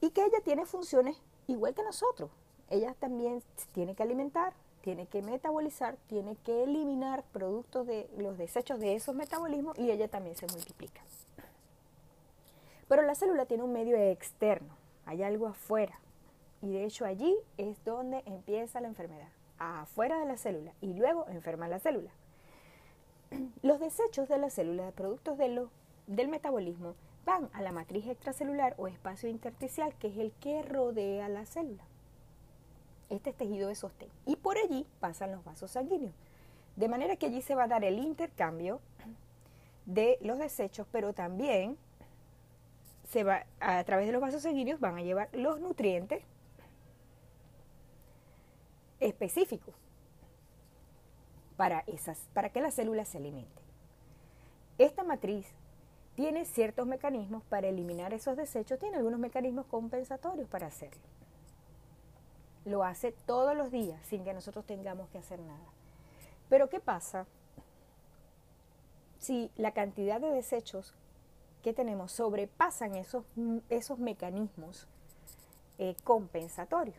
Y 0.00 0.10
que 0.10 0.24
ella 0.24 0.40
tiene 0.42 0.66
funciones 0.66 1.22
igual 1.46 1.72
que 1.72 1.84
nosotros. 1.84 2.32
Ella 2.68 2.96
también 2.98 3.44
tiene 3.72 3.94
que 3.94 4.02
alimentar, 4.02 4.54
tiene 4.84 5.06
que 5.06 5.22
metabolizar, 5.22 5.96
tiene 6.08 6.36
que 6.44 6.62
eliminar 6.62 7.24
productos 7.32 7.86
de 7.86 8.06
los 8.18 8.36
desechos 8.36 8.78
de 8.78 8.94
esos 8.94 9.14
metabolismos 9.14 9.78
y 9.78 9.90
ella 9.90 10.08
también 10.08 10.36
se 10.36 10.46
multiplica. 10.46 11.00
Pero 12.86 13.00
la 13.00 13.14
célula 13.14 13.46
tiene 13.46 13.62
un 13.62 13.72
medio 13.72 13.96
externo, 13.96 14.76
hay 15.06 15.22
algo 15.22 15.46
afuera. 15.46 15.98
Y 16.60 16.70
de 16.70 16.84
hecho 16.84 17.06
allí 17.06 17.34
es 17.56 17.82
donde 17.86 18.22
empieza 18.26 18.82
la 18.82 18.88
enfermedad, 18.88 19.28
afuera 19.58 20.20
de 20.20 20.26
la 20.26 20.36
célula 20.36 20.74
y 20.82 20.92
luego 20.92 21.26
enferma 21.28 21.66
la 21.66 21.78
célula. 21.78 22.10
Los 23.62 23.80
desechos 23.80 24.28
de 24.28 24.36
la 24.36 24.50
célula, 24.50 24.90
productos 24.90 25.38
de 25.38 25.66
del 26.08 26.28
metabolismo, 26.28 26.94
van 27.24 27.48
a 27.54 27.62
la 27.62 27.72
matriz 27.72 28.06
extracelular 28.06 28.74
o 28.76 28.86
espacio 28.86 29.30
intersticial, 29.30 29.94
que 29.94 30.08
es 30.08 30.18
el 30.18 30.32
que 30.32 30.60
rodea 30.60 31.30
la 31.30 31.46
célula 31.46 31.84
este 33.14 33.32
tejido 33.32 33.68
de 33.68 33.74
sostén. 33.74 34.08
Y 34.26 34.36
por 34.36 34.56
allí 34.58 34.86
pasan 35.00 35.32
los 35.32 35.44
vasos 35.44 35.70
sanguíneos. 35.70 36.14
De 36.76 36.88
manera 36.88 37.16
que 37.16 37.26
allí 37.26 37.42
se 37.42 37.54
va 37.54 37.64
a 37.64 37.68
dar 37.68 37.84
el 37.84 37.98
intercambio 37.98 38.80
de 39.86 40.18
los 40.20 40.38
desechos, 40.38 40.86
pero 40.90 41.12
también 41.12 41.76
se 43.10 43.22
va, 43.22 43.44
a 43.60 43.84
través 43.84 44.06
de 44.06 44.12
los 44.12 44.20
vasos 44.20 44.42
sanguíneos 44.42 44.80
van 44.80 44.96
a 44.96 45.02
llevar 45.02 45.28
los 45.32 45.60
nutrientes 45.60 46.22
específicos 48.98 49.74
para, 51.56 51.84
esas, 51.86 52.18
para 52.32 52.48
que 52.48 52.60
las 52.60 52.74
células 52.74 53.08
se 53.08 53.18
alimenten. 53.18 53.64
Esta 54.78 55.04
matriz 55.04 55.46
tiene 56.16 56.44
ciertos 56.44 56.86
mecanismos 56.86 57.44
para 57.44 57.68
eliminar 57.68 58.12
esos 58.14 58.36
desechos, 58.36 58.78
tiene 58.78 58.96
algunos 58.96 59.20
mecanismos 59.20 59.66
compensatorios 59.66 60.48
para 60.48 60.66
hacerlo 60.66 61.13
lo 62.64 62.84
hace 62.84 63.12
todos 63.12 63.56
los 63.56 63.70
días 63.70 64.00
sin 64.06 64.24
que 64.24 64.34
nosotros 64.34 64.64
tengamos 64.64 65.08
que 65.10 65.18
hacer 65.18 65.40
nada. 65.40 65.66
Pero 66.48 66.68
¿qué 66.68 66.80
pasa 66.80 67.26
si 69.18 69.50
la 69.56 69.72
cantidad 69.72 70.20
de 70.20 70.30
desechos 70.30 70.94
que 71.62 71.72
tenemos 71.72 72.12
sobrepasan 72.12 72.94
esos, 72.94 73.24
esos 73.68 73.98
mecanismos 73.98 74.86
eh, 75.78 75.96
compensatorios? 76.04 76.96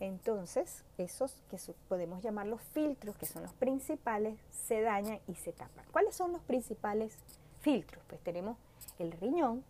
Entonces, 0.00 0.84
esos 0.96 1.42
que 1.50 1.58
podemos 1.88 2.22
llamar 2.22 2.46
los 2.46 2.62
filtros, 2.62 3.16
que 3.16 3.26
son 3.26 3.42
los 3.42 3.52
principales, 3.54 4.38
se 4.50 4.80
dañan 4.80 5.18
y 5.26 5.34
se 5.34 5.52
tapan. 5.52 5.84
¿Cuáles 5.90 6.14
son 6.14 6.32
los 6.32 6.40
principales 6.42 7.16
filtros? 7.60 8.04
Pues 8.06 8.20
tenemos 8.20 8.56
el 9.00 9.10
riñón, 9.12 9.64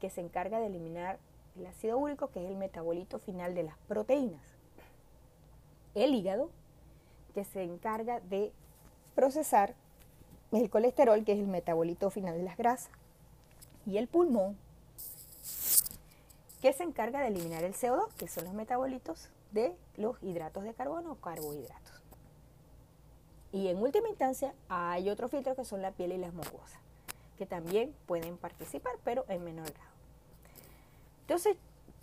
que 0.00 0.08
se 0.08 0.22
encarga 0.22 0.60
de 0.60 0.66
eliminar 0.68 1.18
el 1.58 1.66
ácido 1.66 1.98
úrico, 1.98 2.28
que 2.28 2.42
es 2.42 2.50
el 2.50 2.56
metabolito 2.56 3.18
final 3.18 3.54
de 3.54 3.64
las 3.64 3.76
proteínas 3.86 4.49
el 5.94 6.14
hígado, 6.14 6.50
que 7.34 7.44
se 7.44 7.62
encarga 7.62 8.20
de 8.20 8.52
procesar 9.14 9.74
el 10.52 10.68
colesterol, 10.70 11.24
que 11.24 11.32
es 11.32 11.38
el 11.38 11.46
metabolito 11.46 12.10
final 12.10 12.36
de 12.36 12.42
las 12.42 12.56
grasas, 12.56 12.90
y 13.86 13.98
el 13.98 14.08
pulmón, 14.08 14.56
que 16.60 16.72
se 16.72 16.82
encarga 16.82 17.20
de 17.20 17.28
eliminar 17.28 17.64
el 17.64 17.74
CO2, 17.74 18.12
que 18.14 18.28
son 18.28 18.44
los 18.44 18.52
metabolitos 18.52 19.30
de 19.52 19.74
los 19.96 20.22
hidratos 20.22 20.64
de 20.64 20.74
carbono 20.74 21.12
o 21.12 21.14
carbohidratos. 21.16 22.02
Y 23.52 23.68
en 23.68 23.78
última 23.78 24.08
instancia 24.08 24.54
hay 24.68 25.08
otro 25.10 25.28
filtro 25.28 25.56
que 25.56 25.64
son 25.64 25.82
la 25.82 25.90
piel 25.92 26.12
y 26.12 26.18
las 26.18 26.34
mucosas, 26.34 26.80
que 27.38 27.46
también 27.46 27.94
pueden 28.06 28.36
participar, 28.36 28.92
pero 29.02 29.24
en 29.28 29.42
menor 29.44 29.72
grado. 29.72 29.90
Entonces, 31.22 31.56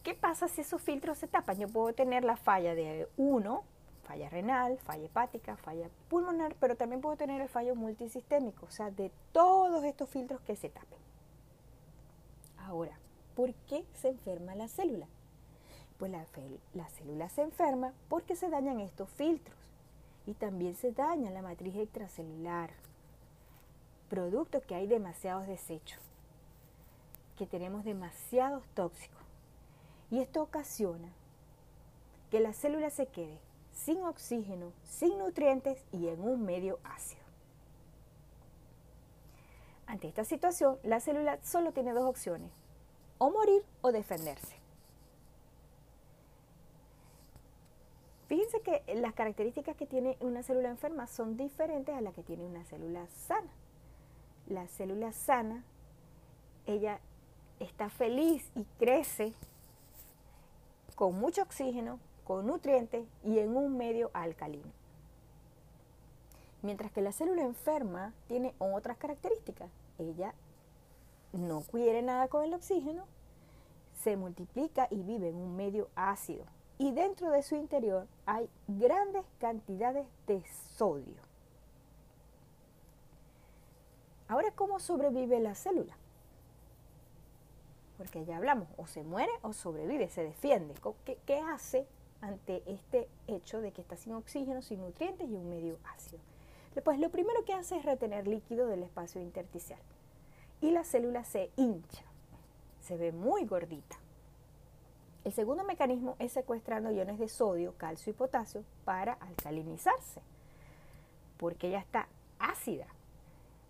¿qué 0.03 0.13
pasa 0.13 0.47
si 0.47 0.61
esos 0.61 0.81
filtros 0.81 1.17
se 1.17 1.27
tapan? 1.27 1.57
Yo 1.59 1.67
puedo 1.67 1.93
tener 1.93 2.23
la 2.23 2.35
falla 2.35 2.75
de 2.75 3.07
uno 3.17 3.63
falla 4.07 4.29
renal, 4.29 4.77
falla 4.79 5.05
hepática, 5.05 5.57
falla 5.57 5.89
pulmonar, 6.07 6.55
pero 6.55 6.77
también 6.77 7.01
puedo 7.01 7.17
tener 7.17 7.41
el 7.41 7.49
fallo 7.49 7.75
multisistémico, 7.75 8.65
o 8.65 8.71
sea, 8.71 8.89
de 8.89 9.11
todos 9.33 9.83
estos 9.83 10.09
filtros 10.09 10.39
que 10.41 10.55
se 10.55 10.69
tapen. 10.69 10.97
Ahora, 12.59 12.97
¿por 13.35 13.53
qué 13.53 13.85
se 13.93 14.09
enferma 14.09 14.55
la 14.55 14.69
célula? 14.69 15.07
Pues 15.99 16.11
la, 16.11 16.25
la 16.73 16.87
célula 16.89 17.27
se 17.29 17.41
enferma 17.41 17.93
porque 18.07 18.35
se 18.35 18.49
dañan 18.49 18.79
estos 18.79 19.09
filtros 19.09 19.57
y 20.25 20.33
también 20.33 20.75
se 20.75 20.91
daña 20.91 21.29
la 21.29 21.41
matriz 21.41 21.75
extracelular, 21.75 22.71
producto 24.09 24.61
que 24.61 24.75
hay 24.75 24.87
demasiados 24.87 25.47
desechos, 25.47 26.01
que 27.37 27.45
tenemos 27.45 27.83
demasiados 27.83 28.63
tóxicos. 28.73 29.21
Y 30.09 30.19
esto 30.19 30.41
ocasiona 30.41 31.11
que 32.31 32.39
la 32.39 32.53
célula 32.53 32.89
se 32.89 33.07
quede 33.07 33.46
sin 33.77 34.03
oxígeno, 34.03 34.73
sin 34.83 35.17
nutrientes 35.19 35.83
y 35.91 36.07
en 36.07 36.19
un 36.21 36.43
medio 36.43 36.79
ácido. 36.83 37.21
Ante 39.85 40.07
esta 40.07 40.25
situación, 40.25 40.77
la 40.83 40.99
célula 40.99 41.39
solo 41.43 41.71
tiene 41.71 41.93
dos 41.93 42.03
opciones, 42.03 42.51
o 43.19 43.29
morir 43.29 43.63
o 43.81 43.91
defenderse. 43.91 44.57
Fíjense 48.27 48.59
que 48.59 48.83
las 48.95 49.13
características 49.13 49.77
que 49.77 49.85
tiene 49.85 50.17
una 50.19 50.43
célula 50.43 50.69
enferma 50.69 51.07
son 51.07 51.37
diferentes 51.37 51.95
a 51.95 52.01
las 52.01 52.13
que 52.13 52.23
tiene 52.23 52.43
una 52.43 52.65
célula 52.65 53.07
sana. 53.07 53.49
La 54.47 54.67
célula 54.67 55.13
sana, 55.13 55.63
ella 56.65 56.99
está 57.61 57.89
feliz 57.89 58.51
y 58.55 58.65
crece 58.79 59.33
con 60.95 61.17
mucho 61.17 61.43
oxígeno, 61.43 61.99
con 62.27 62.45
nutrientes 62.45 63.07
y 63.23 63.39
en 63.39 63.55
un 63.55 63.77
medio 63.77 64.11
alcalino. 64.13 64.69
Mientras 66.61 66.91
que 66.91 67.01
la 67.01 67.13
célula 67.13 67.43
enferma 67.43 68.13
tiene 68.27 68.53
otras 68.59 68.97
características. 68.97 69.69
Ella 69.97 70.33
no 71.31 71.61
quiere 71.61 72.01
nada 72.01 72.27
con 72.27 72.43
el 72.43 72.53
oxígeno, 72.53 73.05
se 74.03 74.17
multiplica 74.17 74.89
y 74.91 75.03
vive 75.03 75.29
en 75.29 75.37
un 75.37 75.55
medio 75.55 75.87
ácido. 75.95 76.43
Y 76.77 76.91
dentro 76.91 77.31
de 77.31 77.43
su 77.43 77.55
interior 77.55 78.07
hay 78.25 78.49
grandes 78.67 79.23
cantidades 79.39 80.05
de 80.27 80.43
sodio. 80.75 81.21
Ahora, 84.27 84.51
¿cómo 84.51 84.81
sobrevive 84.81 85.39
la 85.39 85.55
célula? 85.55 85.95
Porque 87.97 88.25
ya 88.25 88.35
hablamos, 88.35 88.67
o 88.75 88.85
se 88.85 89.05
muere 89.05 89.31
o 89.43 89.53
sobrevive, 89.53 90.09
se 90.09 90.23
defiende. 90.23 90.75
¿Qué, 91.05 91.17
qué 91.25 91.39
hace 91.39 91.87
ante 92.21 92.63
este 92.65 93.07
hecho 93.27 93.61
de 93.61 93.71
que 93.71 93.81
está 93.81 93.95
sin 93.95 94.13
oxígeno, 94.13 94.61
sin 94.61 94.81
nutrientes 94.81 95.29
y 95.29 95.33
un 95.33 95.49
medio 95.49 95.77
ácido? 95.95 96.21
Pues 96.83 96.99
lo 96.99 97.09
primero 97.09 97.43
que 97.43 97.53
hace 97.53 97.77
es 97.77 97.85
retener 97.85 98.27
líquido 98.27 98.67
del 98.67 98.83
espacio 98.83 99.21
intersticial. 99.21 99.79
Y 100.61 100.71
la 100.71 100.83
célula 100.83 101.23
se 101.23 101.51
hincha, 101.55 102.03
se 102.81 102.97
ve 102.97 103.11
muy 103.11 103.45
gordita. 103.45 103.97
El 105.23 105.33
segundo 105.33 105.63
mecanismo 105.63 106.15
es 106.19 106.31
secuestrando 106.31 106.91
iones 106.91 107.19
de 107.19 107.27
sodio, 107.27 107.73
calcio 107.77 108.11
y 108.11 108.13
potasio 108.13 108.63
para 108.85 109.13
alcalinizarse, 109.13 110.21
porque 111.37 111.67
ella 111.67 111.79
está 111.79 112.07
ácida. 112.39 112.87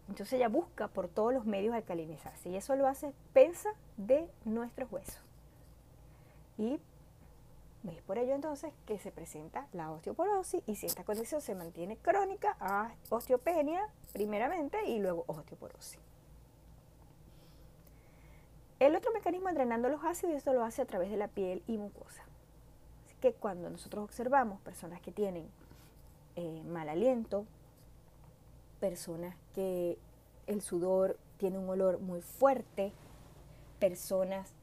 Entonces 0.07 0.33
ella 0.33 0.49
busca 0.49 0.87
por 0.87 1.07
todos 1.07 1.33
los 1.33 1.45
medios 1.45 1.73
alcalinizarse 1.73 2.49
y 2.49 2.55
eso 2.55 2.75
lo 2.75 2.87
hace 2.87 3.11
pensa 3.33 3.69
de 3.97 4.29
nuestros 4.45 4.91
huesos. 4.91 5.19
Y 6.57 6.79
es 7.85 8.01
por 8.01 8.17
ello 8.17 8.33
entonces 8.33 8.73
que 8.85 8.99
se 8.99 9.11
presenta 9.11 9.67
la 9.71 9.91
osteoporosis 9.91 10.61
y 10.65 10.75
si 10.75 10.85
esta 10.85 11.03
condición 11.03 11.41
se 11.41 11.55
mantiene 11.55 11.97
crónica, 11.97 12.57
a 12.59 12.91
osteopenia 13.09 13.87
primeramente 14.13 14.85
y 14.87 14.99
luego 14.99 15.23
osteoporosis. 15.27 15.99
El 18.79 18.95
otro 18.95 19.11
mecanismo 19.11 19.51
drenando 19.51 19.89
los 19.89 20.03
ácidos 20.03 20.35
esto 20.35 20.53
lo 20.53 20.63
hace 20.63 20.81
a 20.81 20.85
través 20.85 21.09
de 21.09 21.17
la 21.17 21.27
piel 21.27 21.63
y 21.65 21.77
mucosa. 21.77 22.23
Así 23.05 23.15
que 23.21 23.33
cuando 23.33 23.69
nosotros 23.69 24.03
observamos 24.03 24.59
personas 24.61 25.01
que 25.01 25.11
tienen 25.11 25.49
eh, 26.35 26.63
mal 26.63 26.89
aliento, 26.89 27.45
personas 28.79 29.35
que 29.55 29.97
el 30.45 30.61
sudor 30.61 31.17
tiene 31.37 31.57
un 31.57 31.69
olor 31.69 31.99
muy 31.99 32.21
fuerte, 32.21 32.93
personas 33.79 34.53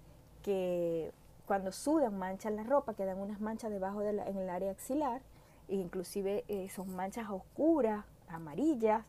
que 0.43 1.13
cuando 1.47 1.73
sudan 1.73 2.19
manchan 2.19 2.57
la 2.57 2.65
ropa, 2.65 2.95
quedan 2.95 3.19
unas 3.19 3.41
manchas 3.41 3.71
debajo 3.71 4.01
de 4.01 4.11
en 4.11 4.39
el 4.39 4.49
área 4.49 4.71
axilar, 4.71 5.23
e 5.69 5.77
inclusive 5.77 6.45
eh, 6.49 6.69
son 6.71 6.95
manchas 6.95 7.29
oscuras, 7.31 8.05
amarillas. 8.29 9.05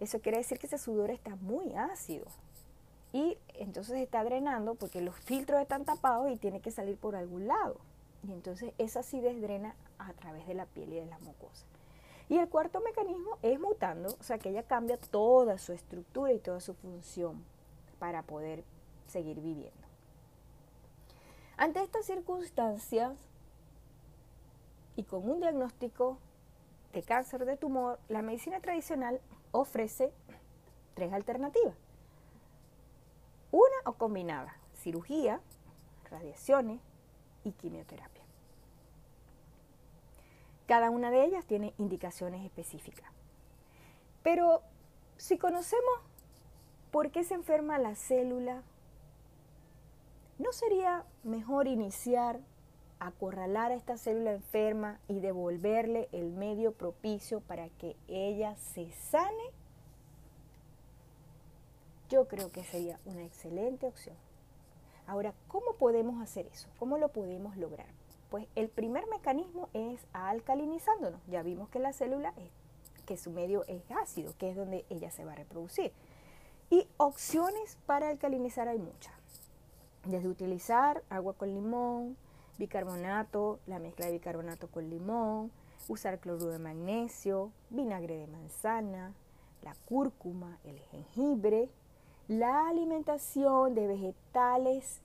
Eso 0.00 0.20
quiere 0.20 0.38
decir 0.38 0.58
que 0.58 0.66
ese 0.66 0.78
sudor 0.78 1.10
está 1.10 1.36
muy 1.36 1.74
ácido. 1.74 2.26
Y 3.12 3.38
entonces 3.54 3.98
está 3.98 4.24
drenando 4.24 4.74
porque 4.74 5.00
los 5.00 5.14
filtros 5.16 5.60
están 5.60 5.84
tapados 5.84 6.30
y 6.30 6.36
tiene 6.36 6.60
que 6.60 6.70
salir 6.70 6.96
por 6.96 7.16
algún 7.16 7.46
lado. 7.46 7.76
Y 8.26 8.32
entonces 8.32 8.72
esa 8.78 9.00
acidez 9.00 9.40
drena 9.40 9.74
a 9.98 10.12
través 10.12 10.46
de 10.46 10.54
la 10.54 10.66
piel 10.66 10.92
y 10.92 10.96
de 10.96 11.06
las 11.06 11.20
mucosas. 11.20 11.64
Y 12.28 12.38
el 12.38 12.48
cuarto 12.48 12.80
mecanismo 12.80 13.38
es 13.42 13.60
mutando, 13.60 14.16
o 14.18 14.22
sea 14.22 14.38
que 14.38 14.48
ella 14.48 14.64
cambia 14.64 14.98
toda 14.98 15.58
su 15.58 15.72
estructura 15.72 16.32
y 16.32 16.40
toda 16.40 16.60
su 16.60 16.74
función 16.74 17.44
para 18.00 18.22
poder 18.22 18.64
seguir 19.06 19.40
viviendo. 19.40 19.85
Ante 21.56 21.82
estas 21.82 22.04
circunstancias 22.04 23.16
y 24.94 25.04
con 25.04 25.28
un 25.28 25.40
diagnóstico 25.40 26.18
de 26.92 27.02
cáncer 27.02 27.46
de 27.46 27.56
tumor, 27.56 27.98
la 28.08 28.20
medicina 28.20 28.60
tradicional 28.60 29.20
ofrece 29.52 30.12
tres 30.94 31.12
alternativas. 31.12 31.74
Una 33.52 33.76
o 33.86 33.94
combinada, 33.94 34.56
cirugía, 34.74 35.40
radiaciones 36.10 36.80
y 37.44 37.52
quimioterapia. 37.52 38.22
Cada 40.66 40.90
una 40.90 41.10
de 41.10 41.24
ellas 41.24 41.46
tiene 41.46 41.72
indicaciones 41.78 42.44
específicas. 42.44 43.10
Pero 44.22 44.60
si 45.16 45.38
conocemos 45.38 46.00
por 46.90 47.10
qué 47.10 47.24
se 47.24 47.34
enferma 47.34 47.78
la 47.78 47.94
célula 47.94 48.62
¿No 50.38 50.52
sería 50.52 51.04
mejor 51.22 51.66
iniciar, 51.66 52.40
acorralar 52.98 53.72
a 53.72 53.74
esta 53.74 53.96
célula 53.96 54.32
enferma 54.32 55.00
y 55.08 55.20
devolverle 55.20 56.10
el 56.12 56.30
medio 56.30 56.72
propicio 56.72 57.40
para 57.40 57.70
que 57.70 57.96
ella 58.06 58.54
se 58.56 58.92
sane? 58.92 59.50
Yo 62.10 62.28
creo 62.28 62.52
que 62.52 62.64
sería 62.64 63.00
una 63.06 63.24
excelente 63.24 63.86
opción. 63.86 64.16
Ahora, 65.06 65.32
¿cómo 65.48 65.72
podemos 65.78 66.20
hacer 66.20 66.46
eso? 66.48 66.68
¿Cómo 66.78 66.98
lo 66.98 67.08
podemos 67.08 67.56
lograr? 67.56 67.88
Pues 68.28 68.46
el 68.56 68.68
primer 68.68 69.06
mecanismo 69.06 69.70
es 69.72 70.04
alcalinizándonos. 70.12 71.20
Ya 71.28 71.42
vimos 71.42 71.70
que 71.70 71.78
la 71.78 71.94
célula, 71.94 72.34
es, 72.36 72.50
que 73.06 73.16
su 73.16 73.30
medio 73.30 73.64
es 73.68 73.82
ácido, 73.90 74.34
que 74.36 74.50
es 74.50 74.56
donde 74.56 74.84
ella 74.90 75.10
se 75.10 75.24
va 75.24 75.32
a 75.32 75.36
reproducir. 75.36 75.92
Y 76.68 76.86
opciones 76.98 77.78
para 77.86 78.10
alcalinizar 78.10 78.68
hay 78.68 78.78
muchas 78.78 79.14
desde 80.06 80.28
utilizar 80.28 81.02
agua 81.10 81.34
con 81.34 81.52
limón, 81.52 82.16
bicarbonato, 82.58 83.58
la 83.66 83.78
mezcla 83.78 84.06
de 84.06 84.12
bicarbonato 84.12 84.68
con 84.68 84.88
limón, 84.88 85.50
usar 85.88 86.18
cloruro 86.18 86.50
de 86.50 86.58
magnesio, 86.58 87.52
vinagre 87.70 88.16
de 88.16 88.26
manzana, 88.26 89.12
la 89.62 89.74
cúrcuma, 89.86 90.58
el 90.64 90.78
jengibre, 90.90 91.68
la 92.28 92.68
alimentación 92.68 93.74
de 93.74 93.86
vegetales 93.86 95.00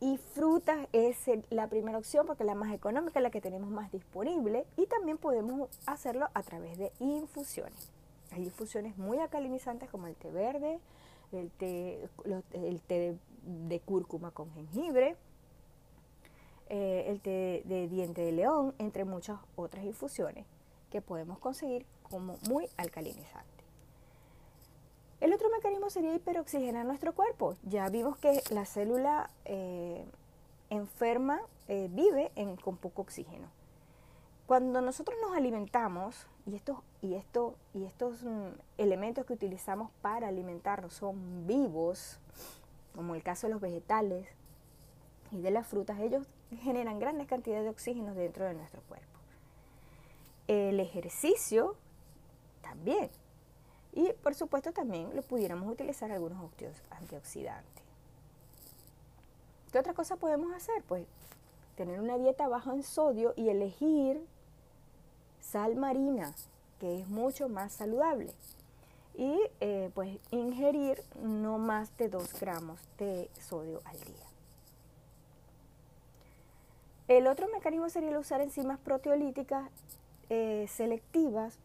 y 0.00 0.18
frutas 0.18 0.88
es 0.92 1.16
la 1.50 1.68
primera 1.68 1.96
opción 1.96 2.26
porque 2.26 2.42
es 2.42 2.46
la 2.46 2.54
más 2.54 2.72
económica, 2.74 3.20
la 3.20 3.30
que 3.30 3.40
tenemos 3.40 3.70
más 3.70 3.90
disponible 3.90 4.66
y 4.76 4.86
también 4.86 5.16
podemos 5.16 5.70
hacerlo 5.86 6.28
a 6.34 6.42
través 6.42 6.76
de 6.76 6.92
infusiones. 6.98 7.90
Hay 8.32 8.44
infusiones 8.44 8.98
muy 8.98 9.18
alcalinizantes 9.18 9.88
como 9.88 10.06
el 10.06 10.16
té 10.16 10.30
verde, 10.30 10.78
el 11.32 11.50
té, 11.50 12.08
el 12.52 12.80
té 12.82 12.98
de 12.98 13.18
de 13.46 13.80
cúrcuma 13.80 14.30
con 14.30 14.52
jengibre, 14.52 15.16
eh, 16.68 17.04
el 17.08 17.20
té 17.20 17.62
de 17.64 17.88
diente 17.88 18.22
de 18.22 18.32
león, 18.32 18.74
entre 18.78 19.04
muchas 19.04 19.38
otras 19.54 19.84
infusiones 19.84 20.44
que 20.90 21.00
podemos 21.00 21.38
conseguir 21.38 21.86
como 22.02 22.36
muy 22.48 22.68
alcalinizante. 22.76 23.56
El 25.20 25.32
otro 25.32 25.48
mecanismo 25.50 25.88
sería 25.88 26.14
hiperoxigenar 26.14 26.84
nuestro 26.84 27.14
cuerpo. 27.14 27.56
Ya 27.62 27.88
vimos 27.88 28.18
que 28.18 28.42
la 28.50 28.66
célula 28.66 29.30
eh, 29.44 30.04
enferma 30.68 31.40
eh, 31.68 31.88
vive 31.90 32.30
con 32.62 32.76
poco 32.76 33.02
oxígeno. 33.02 33.48
Cuando 34.46 34.80
nosotros 34.80 35.16
nos 35.22 35.36
alimentamos, 35.36 36.26
y 36.46 36.54
estos, 36.54 36.78
y 37.02 37.14
esto, 37.14 37.56
y 37.74 37.84
estos 37.84 38.22
mm, 38.22 38.50
elementos 38.78 39.26
que 39.26 39.32
utilizamos 39.32 39.90
para 40.02 40.28
alimentarnos 40.28 40.94
son 40.94 41.46
vivos, 41.46 42.20
como 42.96 43.14
el 43.14 43.22
caso 43.22 43.46
de 43.46 43.52
los 43.52 43.60
vegetales 43.60 44.26
y 45.30 45.40
de 45.40 45.50
las 45.50 45.66
frutas, 45.66 46.00
ellos 46.00 46.26
generan 46.62 46.98
grandes 46.98 47.26
cantidades 47.26 47.64
de 47.64 47.70
oxígeno 47.70 48.14
dentro 48.14 48.46
de 48.46 48.54
nuestro 48.54 48.80
cuerpo. 48.82 49.06
El 50.48 50.80
ejercicio 50.80 51.76
también. 52.62 53.10
Y 53.92 54.12
por 54.22 54.34
supuesto 54.34 54.72
también 54.72 55.14
lo 55.14 55.22
pudiéramos 55.22 55.70
utilizar 55.70 56.10
algunos 56.10 56.50
antioxidantes. 56.90 57.84
¿Qué 59.72 59.78
otra 59.78 59.94
cosa 59.94 60.16
podemos 60.16 60.54
hacer? 60.54 60.82
Pues 60.88 61.06
tener 61.76 62.00
una 62.00 62.16
dieta 62.16 62.48
baja 62.48 62.72
en 62.72 62.82
sodio 62.82 63.34
y 63.36 63.48
elegir 63.48 64.24
sal 65.40 65.76
marina, 65.76 66.34
que 66.80 67.00
es 67.00 67.08
mucho 67.08 67.48
más 67.48 67.72
saludable 67.72 68.32
y 69.16 69.40
eh, 69.60 69.90
pues 69.94 70.18
ingerir 70.30 71.02
no 71.22 71.58
más 71.58 71.96
de 71.96 72.08
2 72.08 72.38
gramos 72.38 72.78
de 72.98 73.30
sodio 73.40 73.80
al 73.84 73.98
día. 73.98 74.26
El 77.08 77.26
otro 77.26 77.48
mecanismo 77.48 77.88
sería 77.88 78.10
el 78.10 78.16
usar 78.16 78.40
enzimas 78.40 78.78
proteolíticas 78.78 79.70
eh, 80.28 80.66
selectivas 80.68 81.58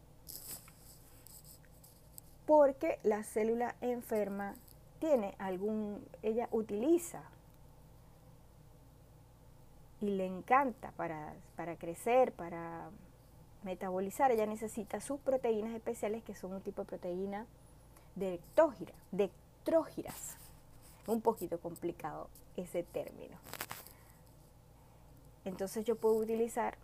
porque 2.46 2.98
la 3.02 3.22
célula 3.22 3.74
enferma 3.80 4.54
tiene 4.98 5.34
algún, 5.38 6.06
ella 6.22 6.48
utiliza 6.52 7.22
y 10.00 10.10
le 10.10 10.26
encanta 10.26 10.92
para, 10.92 11.34
para 11.56 11.76
crecer, 11.76 12.32
para 12.32 12.90
metabolizar, 13.64 14.30
ella 14.30 14.46
necesita 14.46 15.00
sus 15.00 15.20
proteínas 15.20 15.74
especiales 15.74 16.22
que 16.22 16.34
son 16.34 16.52
un 16.52 16.60
tipo 16.60 16.82
de 16.82 16.88
proteína 16.88 17.46
de 18.14 18.34
ectrógiras. 19.14 20.36
Un 21.06 21.20
poquito 21.20 21.58
complicado 21.58 22.28
ese 22.56 22.82
término. 22.82 23.36
Entonces 25.44 25.84
yo 25.84 25.96
puedo 25.96 26.16
utilizar 26.16 26.76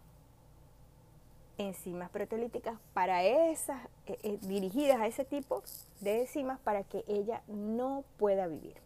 enzimas 1.58 2.10
proteolíticas 2.10 2.78
para 2.94 3.24
esas, 3.24 3.84
eh, 4.06 4.18
eh, 4.22 4.38
dirigidas 4.42 5.00
a 5.00 5.06
ese 5.06 5.24
tipo 5.24 5.62
de 6.00 6.20
enzimas 6.20 6.58
para 6.60 6.84
que 6.84 7.04
ella 7.08 7.42
no 7.48 8.04
pueda 8.16 8.46
vivir. 8.46 8.76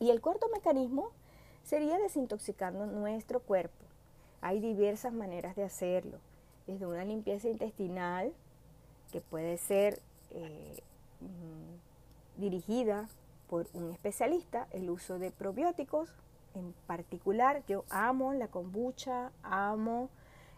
Y 0.00 0.10
el 0.10 0.20
cuarto 0.20 0.48
mecanismo 0.52 1.10
sería 1.62 1.98
desintoxicando 1.98 2.86
nuestro 2.86 3.40
cuerpo. 3.40 3.84
Hay 4.40 4.60
diversas 4.60 5.12
maneras 5.12 5.56
de 5.56 5.64
hacerlo, 5.64 6.18
desde 6.66 6.86
una 6.86 7.04
limpieza 7.04 7.48
intestinal, 7.48 8.32
que 9.12 9.20
puede 9.20 9.58
ser 9.58 10.00
eh, 10.30 10.82
mm, 11.20 12.40
dirigida 12.40 13.08
por 13.48 13.68
un 13.72 13.90
especialista, 13.90 14.66
el 14.72 14.90
uso 14.90 15.18
de 15.18 15.30
probióticos, 15.30 16.08
en 16.54 16.72
particular 16.86 17.62
yo 17.66 17.84
amo 17.90 18.32
la 18.32 18.48
kombucha, 18.48 19.32
amo 19.42 20.08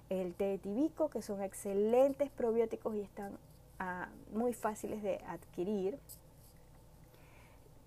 el 0.08 0.34
té 0.34 0.44
de 0.44 0.58
tibico, 0.58 1.10
que 1.10 1.22
son 1.22 1.42
excelentes 1.42 2.30
probióticos 2.30 2.94
y 2.94 3.00
están 3.00 3.32
ah, 3.78 4.08
muy 4.32 4.52
fáciles 4.52 5.02
de 5.02 5.18
adquirir. 5.26 5.98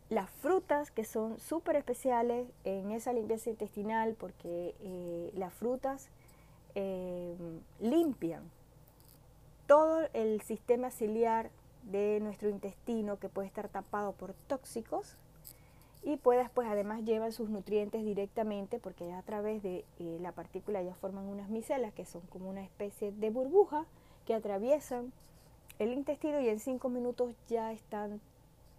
Las 0.10 0.29
frutas, 0.29 0.89
que 0.89 1.05
son 1.05 1.39
súper 1.39 1.75
especiales 1.75 2.47
en 2.63 2.91
esa 2.91 3.13
limpieza 3.13 3.51
intestinal, 3.51 4.15
porque 4.19 4.75
eh, 4.82 5.32
las 5.36 5.53
frutas 5.53 6.10
eh, 6.81 7.35
limpian 7.81 8.49
todo 9.67 10.07
el 10.13 10.39
sistema 10.39 10.91
ciliar 10.91 11.51
de 11.83 12.21
nuestro 12.21 12.47
intestino 12.47 13.19
que 13.19 13.27
puede 13.27 13.49
estar 13.49 13.67
tapado 13.67 14.13
por 14.13 14.33
tóxicos 14.47 15.17
y 16.03 16.15
puedas 16.15 16.49
pues 16.49 16.69
además 16.69 17.03
llevan 17.03 17.33
sus 17.33 17.49
nutrientes 17.49 18.05
directamente 18.05 18.79
porque 18.79 19.11
a 19.11 19.21
través 19.23 19.61
de 19.61 19.83
eh, 19.99 20.19
la 20.21 20.31
partícula 20.31 20.81
ya 20.81 20.95
forman 20.95 21.25
unas 21.25 21.49
micelas 21.49 21.93
que 21.93 22.05
son 22.05 22.21
como 22.29 22.49
una 22.49 22.63
especie 22.63 23.11
de 23.11 23.29
burbuja 23.29 23.85
que 24.25 24.33
atraviesan 24.33 25.11
el 25.79 25.91
intestino 25.91 26.39
y 26.39 26.47
en 26.47 26.61
cinco 26.61 26.87
minutos 26.87 27.35
ya 27.49 27.73
están 27.73 28.21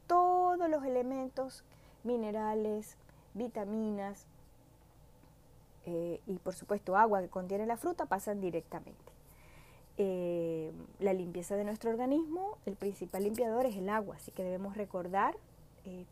todos 0.07 0.71
los 0.71 0.85
elementos 0.85 1.65
minerales, 2.03 2.97
vitaminas 3.35 4.27
eh, 5.87 6.21
y 6.27 6.39
por 6.39 6.55
supuesto 6.55 6.97
agua 6.97 7.21
que 7.21 7.29
contiene 7.29 7.67
la 7.67 7.77
fruta 7.77 8.07
pasan 8.07 8.41
directamente. 8.41 9.13
Eh, 9.99 10.73
la 10.99 11.13
limpieza 11.13 11.57
de 11.57 11.65
nuestro 11.65 11.91
organismo, 11.91 12.59
el 12.67 12.77
principal 12.77 13.25
limpiador 13.25 13.67
es 13.67 13.77
el 13.77 13.89
agua, 13.89 14.17
así 14.17 14.31
que 14.31 14.45
debemos 14.45 14.77
recordar 14.77 15.37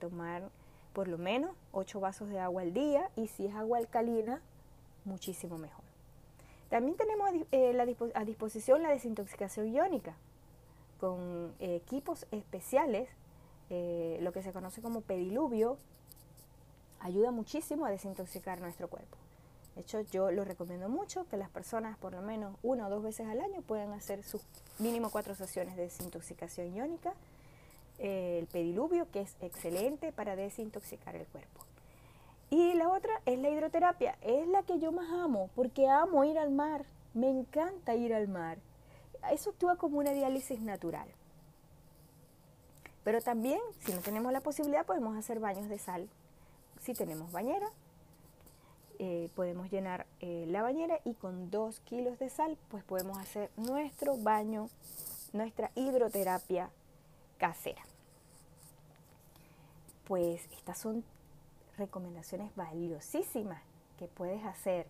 tomar 0.01 0.51
por 0.93 1.07
lo 1.07 1.19
menos 1.19 1.53
8 1.73 2.01
vasos 2.01 2.29
de 2.29 2.41
agua 2.41 2.63
al 2.63 2.73
día 2.73 3.11
y 3.15 3.29
si 3.29 3.47
es 3.47 3.55
agua 3.55 3.79
alcalina, 3.79 4.41
muchísimo 5.05 5.57
mejor. 5.57 5.85
También 6.69 6.97
tenemos 6.97 7.31
eh, 7.53 8.11
a 8.15 8.25
disposición 8.25 8.83
la 8.83 8.91
desintoxicación 8.91 9.73
iónica 9.73 10.17
con 11.01 11.55
eh, 11.61 11.77
equipos 11.77 12.27
especiales, 12.31 13.09
eh, 13.71 14.19
lo 14.23 14.33
que 14.33 14.43
se 14.43 14.53
conoce 14.53 14.83
como 14.83 15.01
pediluvio, 15.01 15.79
ayuda 17.01 17.31
muchísimo 17.31 17.87
a 17.87 17.91
desintoxicar 17.91 18.61
nuestro 18.61 18.89
cuerpo. 18.89 19.17
De 19.79 19.83
hecho, 19.83 20.01
yo 20.01 20.33
lo 20.33 20.45
recomiendo 20.45 20.89
mucho 20.89 21.25
que 21.29 21.37
las 21.37 21.51
personas 21.51 21.97
por 21.99 22.13
lo 22.13 22.21
menos 22.21 22.57
una 22.65 22.89
o 22.89 22.91
dos 22.91 23.01
veces 23.01 23.29
al 23.29 23.41
año 23.41 23.63
puedan 23.63 23.93
hacer 23.93 24.25
sus 24.25 24.43
mínimo 24.81 25.09
cuatro 25.09 25.37
sesiones 25.37 25.77
de 25.77 25.83
desintoxicación 25.83 26.75
iónica 26.75 27.15
el 28.01 28.49
pediluvio, 28.49 29.09
que 29.13 29.21
es 29.21 29.37
excelente 29.41 30.11
para 30.11 30.35
desintoxicar 30.35 31.15
el 31.15 31.29
cuerpo. 31.29 31.61
Y 32.51 32.75
la 32.75 32.89
otra 32.89 33.21
es 33.25 33.39
la 33.39 33.51
hidroterapia, 33.51 34.19
es 34.21 34.49
la 34.49 34.65
que 34.65 34.81
yo 34.81 34.91
más 34.91 35.13
amo, 35.13 35.49
porque 35.55 35.89
amo 35.89 36.25
ir 36.25 36.41
al 36.41 36.51
mar, 36.51 36.85
me 37.15 37.31
encanta 37.31 37.95
ir 37.95 38.13
al 38.13 38.27
mar. 38.27 38.59
Eso 39.31 39.51
actúa 39.51 39.77
como 39.77 39.99
una 40.01 40.11
diálisis 40.11 40.61
natural. 40.61 41.09
Pero 43.05 43.21
también, 43.21 43.61
si 43.79 43.93
no 43.93 44.01
tenemos 44.01 44.33
la 44.33 44.41
posibilidad, 44.41 44.85
podemos 44.85 45.17
hacer 45.17 45.39
baños 45.39 45.69
de 45.69 45.79
sal. 45.79 46.09
Si 46.81 46.95
tenemos 46.95 47.31
bañera, 47.31 47.71
eh, 49.01 49.31
podemos 49.37 49.71
llenar 49.71 50.07
eh, 50.19 50.45
la 50.49 50.63
bañera 50.63 50.99
y 51.05 51.15
con 51.15 51.53
dos 51.53 51.79
kilos 51.81 52.19
de 52.19 52.29
sal, 52.31 52.59
pues 52.69 52.83
podemos 52.83 53.17
hacer 53.17 53.49
nuestro 53.57 54.17
baño, 54.17 54.69
nuestra 55.33 55.71
hidroterapia 55.77 56.71
casera. 57.39 57.81
Pues 60.09 60.49
estas 60.51 60.79
son 60.79 61.05
recomendaciones 61.77 62.51
valiosísimas 62.57 63.63
que 64.01 64.09
puedes 64.09 64.45
hacer 64.45 64.89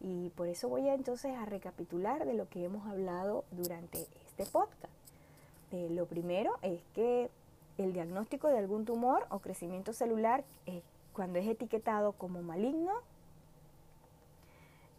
y 0.00 0.28
por 0.30 0.46
eso 0.46 0.68
voy 0.68 0.88
a, 0.88 0.94
entonces 0.94 1.36
a 1.36 1.44
recapitular 1.44 2.24
de 2.24 2.34
lo 2.34 2.48
que 2.48 2.64
hemos 2.64 2.86
hablado 2.86 3.44
durante 3.50 4.06
este 4.26 4.46
podcast. 4.46 4.94
Eh, 5.72 5.88
lo 5.90 6.06
primero 6.06 6.52
es 6.62 6.80
que 6.94 7.28
el 7.76 7.92
diagnóstico 7.92 8.46
de 8.46 8.58
algún 8.58 8.84
tumor 8.84 9.26
o 9.30 9.40
crecimiento 9.40 9.92
celular, 9.92 10.44
cuando 11.12 11.38
es 11.38 11.48
etiquetado 11.48 12.12
como 12.12 12.42
maligno, 12.42 12.92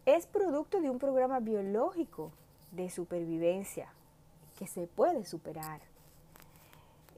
es 0.06 0.26
producto 0.26 0.80
de 0.80 0.90
un 0.90 0.98
programa 0.98 1.40
biológico 1.40 2.30
de 2.72 2.90
supervivencia 2.90 3.88
que 4.58 4.66
se 4.66 4.86
puede 4.86 5.24
superar. 5.24 5.80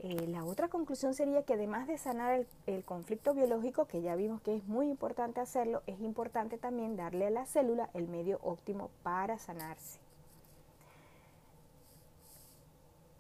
Eh, 0.03 0.27
la 0.29 0.44
otra 0.44 0.68
conclusión 0.68 1.14
sería 1.14 1.42
que 1.42 1.55
además 1.55 1.88
de 1.88 1.99
sanar 1.99 2.46
el, 2.66 2.85
conflicto 2.85 3.35
biológico, 3.35 3.87
que 3.87 4.03
ya 4.03 4.14
vimos 4.14 4.40
que 4.42 4.55
es 4.55 4.64
muy 4.68 4.88
importante 4.88 5.40
hacerlo, 5.40 5.83
es 5.87 6.01
importante 6.01 6.59
también 6.59 6.96
darle 6.96 7.27
a 7.27 7.31
la 7.31 7.46
célula 7.46 7.88
el 7.94 8.07
medio 8.07 8.38
óptimo 8.42 8.90
para 9.03 9.38
sanarse. 9.38 9.99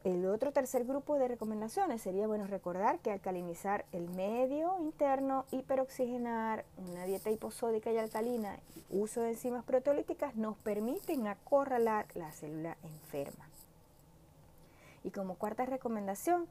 El 0.06 0.24
otro 0.26 0.52
tercer 0.52 0.84
grupo 0.84 1.18
de 1.18 1.26
recomendaciones 1.26 2.00
sería 2.00 2.28
bueno 2.28 2.46
recordar 2.46 3.00
que 3.00 3.10
alcalinizar 3.10 3.84
el 3.90 4.08
medio 4.08 4.78
interno, 4.78 5.44
hiperoxigenar, 5.50 6.64
una 6.78 7.04
dieta 7.06 7.30
hiposódica 7.30 7.90
y 7.90 7.98
alcalina 7.98 8.56
uso 8.88 9.20
de 9.20 9.30
enzimas 9.30 9.64
proteolíticas 9.64 10.36
nos 10.36 10.56
permiten 10.58 11.26
acorralar 11.26 12.06
la 12.14 12.30
célula 12.30 12.76
enferma. 12.84 13.48
Y 15.02 15.10
como 15.10 15.34
cuarta 15.34 15.66
recomendación, 15.66 16.46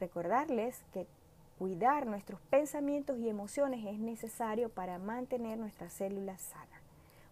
Recordarles 0.00 0.82
que 0.94 1.06
cuidar 1.58 2.06
nuestros 2.06 2.40
pensamientos 2.48 3.18
y 3.18 3.28
emociones 3.28 3.84
es 3.84 3.98
necesario 3.98 4.70
para 4.70 4.98
mantener 4.98 5.58
nuestras 5.58 5.92
células 5.92 6.40
sanas. 6.40 6.80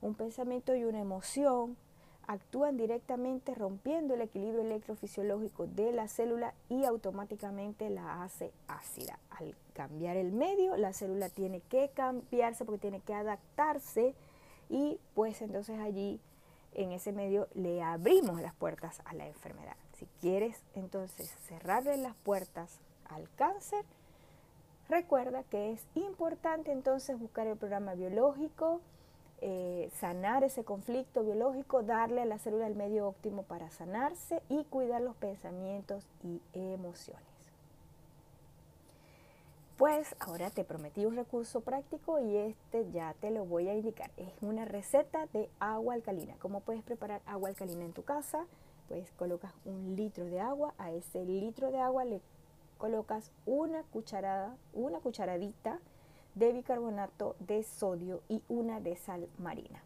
Un 0.02 0.14
pensamiento 0.14 0.76
y 0.76 0.84
una 0.84 1.00
emoción 1.00 1.78
actúan 2.28 2.76
directamente 2.76 3.54
rompiendo 3.54 4.12
el 4.12 4.20
equilibrio 4.20 4.60
electrofisiológico 4.60 5.66
de 5.66 5.92
la 5.92 6.08
célula 6.08 6.52
y 6.68 6.84
automáticamente 6.84 7.88
la 7.88 8.22
hace 8.22 8.52
ácida. 8.68 9.18
Al 9.30 9.56
cambiar 9.72 10.18
el 10.18 10.30
medio, 10.30 10.76
la 10.76 10.92
célula 10.92 11.30
tiene 11.30 11.62
que 11.62 11.88
cambiarse 11.94 12.66
porque 12.66 12.82
tiene 12.82 13.00
que 13.00 13.14
adaptarse 13.14 14.14
y 14.68 15.00
pues 15.14 15.40
entonces 15.40 15.80
allí 15.80 16.20
en 16.74 16.92
ese 16.92 17.12
medio 17.12 17.48
le 17.54 17.82
abrimos 17.82 18.42
las 18.42 18.54
puertas 18.54 19.00
a 19.06 19.14
la 19.14 19.26
enfermedad. 19.26 19.76
Si 19.96 20.06
quieres 20.20 20.62
entonces 20.74 21.34
cerrarle 21.46 21.96
las 21.96 22.14
puertas 22.14 22.78
al 23.08 23.26
cáncer, 23.36 23.86
recuerda 24.90 25.44
que 25.44 25.72
es 25.72 25.86
importante 25.94 26.72
entonces 26.72 27.18
buscar 27.18 27.46
el 27.46 27.56
programa 27.56 27.94
biológico, 27.94 28.82
eh, 29.40 29.90
sanar 29.94 30.44
ese 30.44 30.64
conflicto 30.64 31.22
biológico, 31.22 31.82
darle 31.82 32.22
a 32.22 32.26
la 32.26 32.38
célula 32.38 32.66
el 32.66 32.74
medio 32.74 33.06
óptimo 33.06 33.42
para 33.42 33.70
sanarse 33.70 34.42
y 34.48 34.64
cuidar 34.64 35.00
los 35.00 35.16
pensamientos 35.16 36.06
y 36.22 36.40
emociones. 36.54 37.22
Pues 39.76 40.16
ahora 40.18 40.50
te 40.50 40.64
prometí 40.64 41.04
un 41.06 41.14
recurso 41.14 41.60
práctico 41.60 42.18
y 42.18 42.36
este 42.36 42.90
ya 42.90 43.14
te 43.20 43.30
lo 43.30 43.44
voy 43.44 43.68
a 43.68 43.74
indicar. 43.74 44.10
Es 44.16 44.32
una 44.40 44.64
receta 44.64 45.26
de 45.32 45.48
agua 45.60 45.94
alcalina. 45.94 46.34
¿Cómo 46.40 46.60
puedes 46.60 46.82
preparar 46.82 47.22
agua 47.26 47.48
alcalina 47.48 47.84
en 47.84 47.92
tu 47.92 48.02
casa? 48.02 48.46
pues 48.88 49.10
colocas 49.12 49.52
un 49.64 49.94
litro 49.96 50.24
de 50.24 50.40
agua, 50.40 50.74
a 50.78 50.90
ese 50.90 51.24
litro 51.24 51.70
de 51.70 51.78
agua 51.78 52.04
le 52.04 52.20
colocas 52.78 53.30
una 53.44 53.82
cucharada, 53.84 54.56
una 54.72 54.98
cucharadita 54.98 55.78
de 56.38 56.52
bicarbonato 56.52 57.36
de 57.40 57.62
sodio 57.62 58.22
y 58.28 58.42
una 58.48 58.80
de 58.80 58.96
sal 58.96 59.28
marina. 59.38 59.82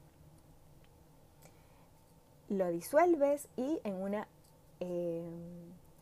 Lo 2.49 2.69
disuelves 2.69 3.49
y 3.57 3.81
en 3.85 3.95
una 3.95 4.29
eh, 4.81 5.25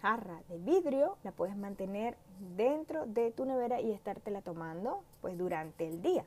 jarra 0.03 0.41
de 0.49 0.59
vidrio 0.59 1.17
la 1.23 1.33
puedes 1.33 1.57
mantener 1.57 2.17
dentro 2.57 3.07
de 3.07 3.31
tu 3.31 3.45
nevera 3.45 3.81
y 3.81 3.93
estártela 3.93 4.43
tomando 4.43 5.03
pues 5.21 5.39
durante 5.39 5.87
el 5.87 6.03
día. 6.03 6.25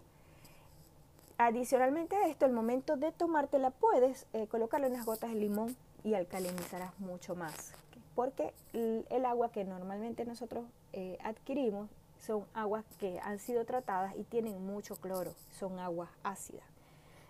Adicionalmente 1.38 2.16
a 2.16 2.28
esto, 2.28 2.46
al 2.46 2.54
momento 2.54 2.96
de 2.96 3.12
tomártela 3.12 3.72
puedes 3.72 4.28
eh, 4.34 4.48
colocarle 4.48 4.88
unas 4.88 5.06
gotas 5.06 5.32
de 5.32 5.40
limón 5.40 5.76
y 6.04 6.14
alcalinizarás 6.14 6.98
mucho 7.00 7.36
más. 7.36 7.74
Porque 8.16 8.54
el, 8.74 9.26
agua 9.26 9.52
que 9.52 9.66
normalmente 9.66 10.24
nosotros 10.26 10.66
eh, 10.94 11.18
adquirimos 11.24 11.90
son 12.26 12.46
aguas 12.54 12.86
que 13.00 13.20
han 13.20 13.40
sido 13.40 13.66
tratadas 13.66 14.16
y 14.16 14.24
tienen 14.24 14.66
mucho 14.66 14.96
cloro, 14.96 15.34
son 15.60 15.80
aguas 15.80 16.10
ácidas. 16.24 16.66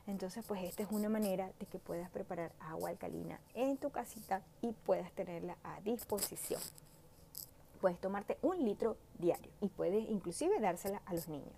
Entonces, 0.05 0.43
pues 0.45 0.63
esta 0.63 0.83
es 0.83 0.91
una 0.91 1.09
manera 1.09 1.51
de 1.59 1.65
que 1.65 1.79
puedas 1.79 2.09
preparar 2.09 2.51
agua 2.59 2.89
alcalina 2.89 3.39
en 3.53 3.77
tu 3.77 3.89
casita 3.89 4.41
y 4.61 4.71
puedas 4.71 5.11
tenerla 5.13 5.57
a 5.63 5.79
disposición. 5.81 6.61
Puedes 7.79 7.99
tomarte 7.99 8.37
un 8.41 8.63
litro 8.63 8.97
diario 9.17 9.51
y 9.61 9.69
puedes 9.69 10.09
inclusive 10.09 10.59
dársela 10.59 11.01
a 11.05 11.13
los 11.13 11.27
niños. 11.27 11.53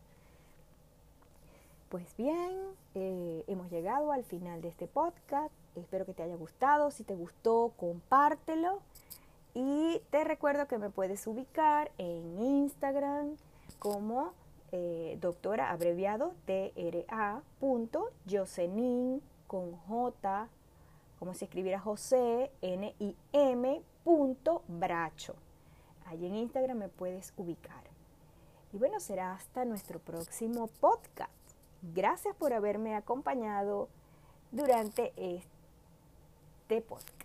Pues 1.90 2.06
bien, 2.18 2.52
eh, 2.94 3.44
hemos 3.48 3.70
llegado 3.72 4.12
al 4.12 4.24
final 4.24 4.62
de 4.62 4.70
este 4.70 4.88
podcast. 4.88 5.54
Espero 5.76 6.06
que 6.06 6.14
te 6.14 6.24
haya 6.24 6.36
gustado. 6.36 6.92
Si 6.92 7.04
te 7.04 7.16
gustó, 7.16 7.74
compártelo. 7.78 8.82
Y 9.56 10.02
te 10.10 10.26
recuerdo 10.26 10.68
que 10.68 10.78
me 10.78 10.90
puedes 10.90 11.26
ubicar 11.28 11.90
en 11.98 12.38
Instagram 12.42 13.38
como 13.80 14.34
eh, 14.74 15.18
doctora 15.22 15.72
abreviado 15.72 16.34
TRA 16.46 17.42
Josenin 18.30 19.22
con 19.48 19.78
J, 19.78 20.50
como 21.18 21.34
se 21.34 21.46
escribiera 21.46 21.80
José, 21.80 22.52
N-I-M 22.62 23.82
punto 24.04 24.62
Bracho. 24.68 25.36
Allí 26.08 26.28
en 26.28 26.36
Instagram 26.36 26.78
me 26.78 26.90
puedes 26.90 27.34
ubicar. 27.38 27.84
Y 28.74 28.78
bueno, 28.78 29.00
será 29.00 29.34
hasta 29.34 29.64
nuestro 29.64 30.00
próximo 30.00 30.68
podcast. 30.82 31.32
Gracias 31.94 32.36
por 32.36 32.52
haberme 32.52 32.94
acompañado 32.94 33.88
durante 34.52 35.14
este 35.16 36.82
podcast. 36.82 37.25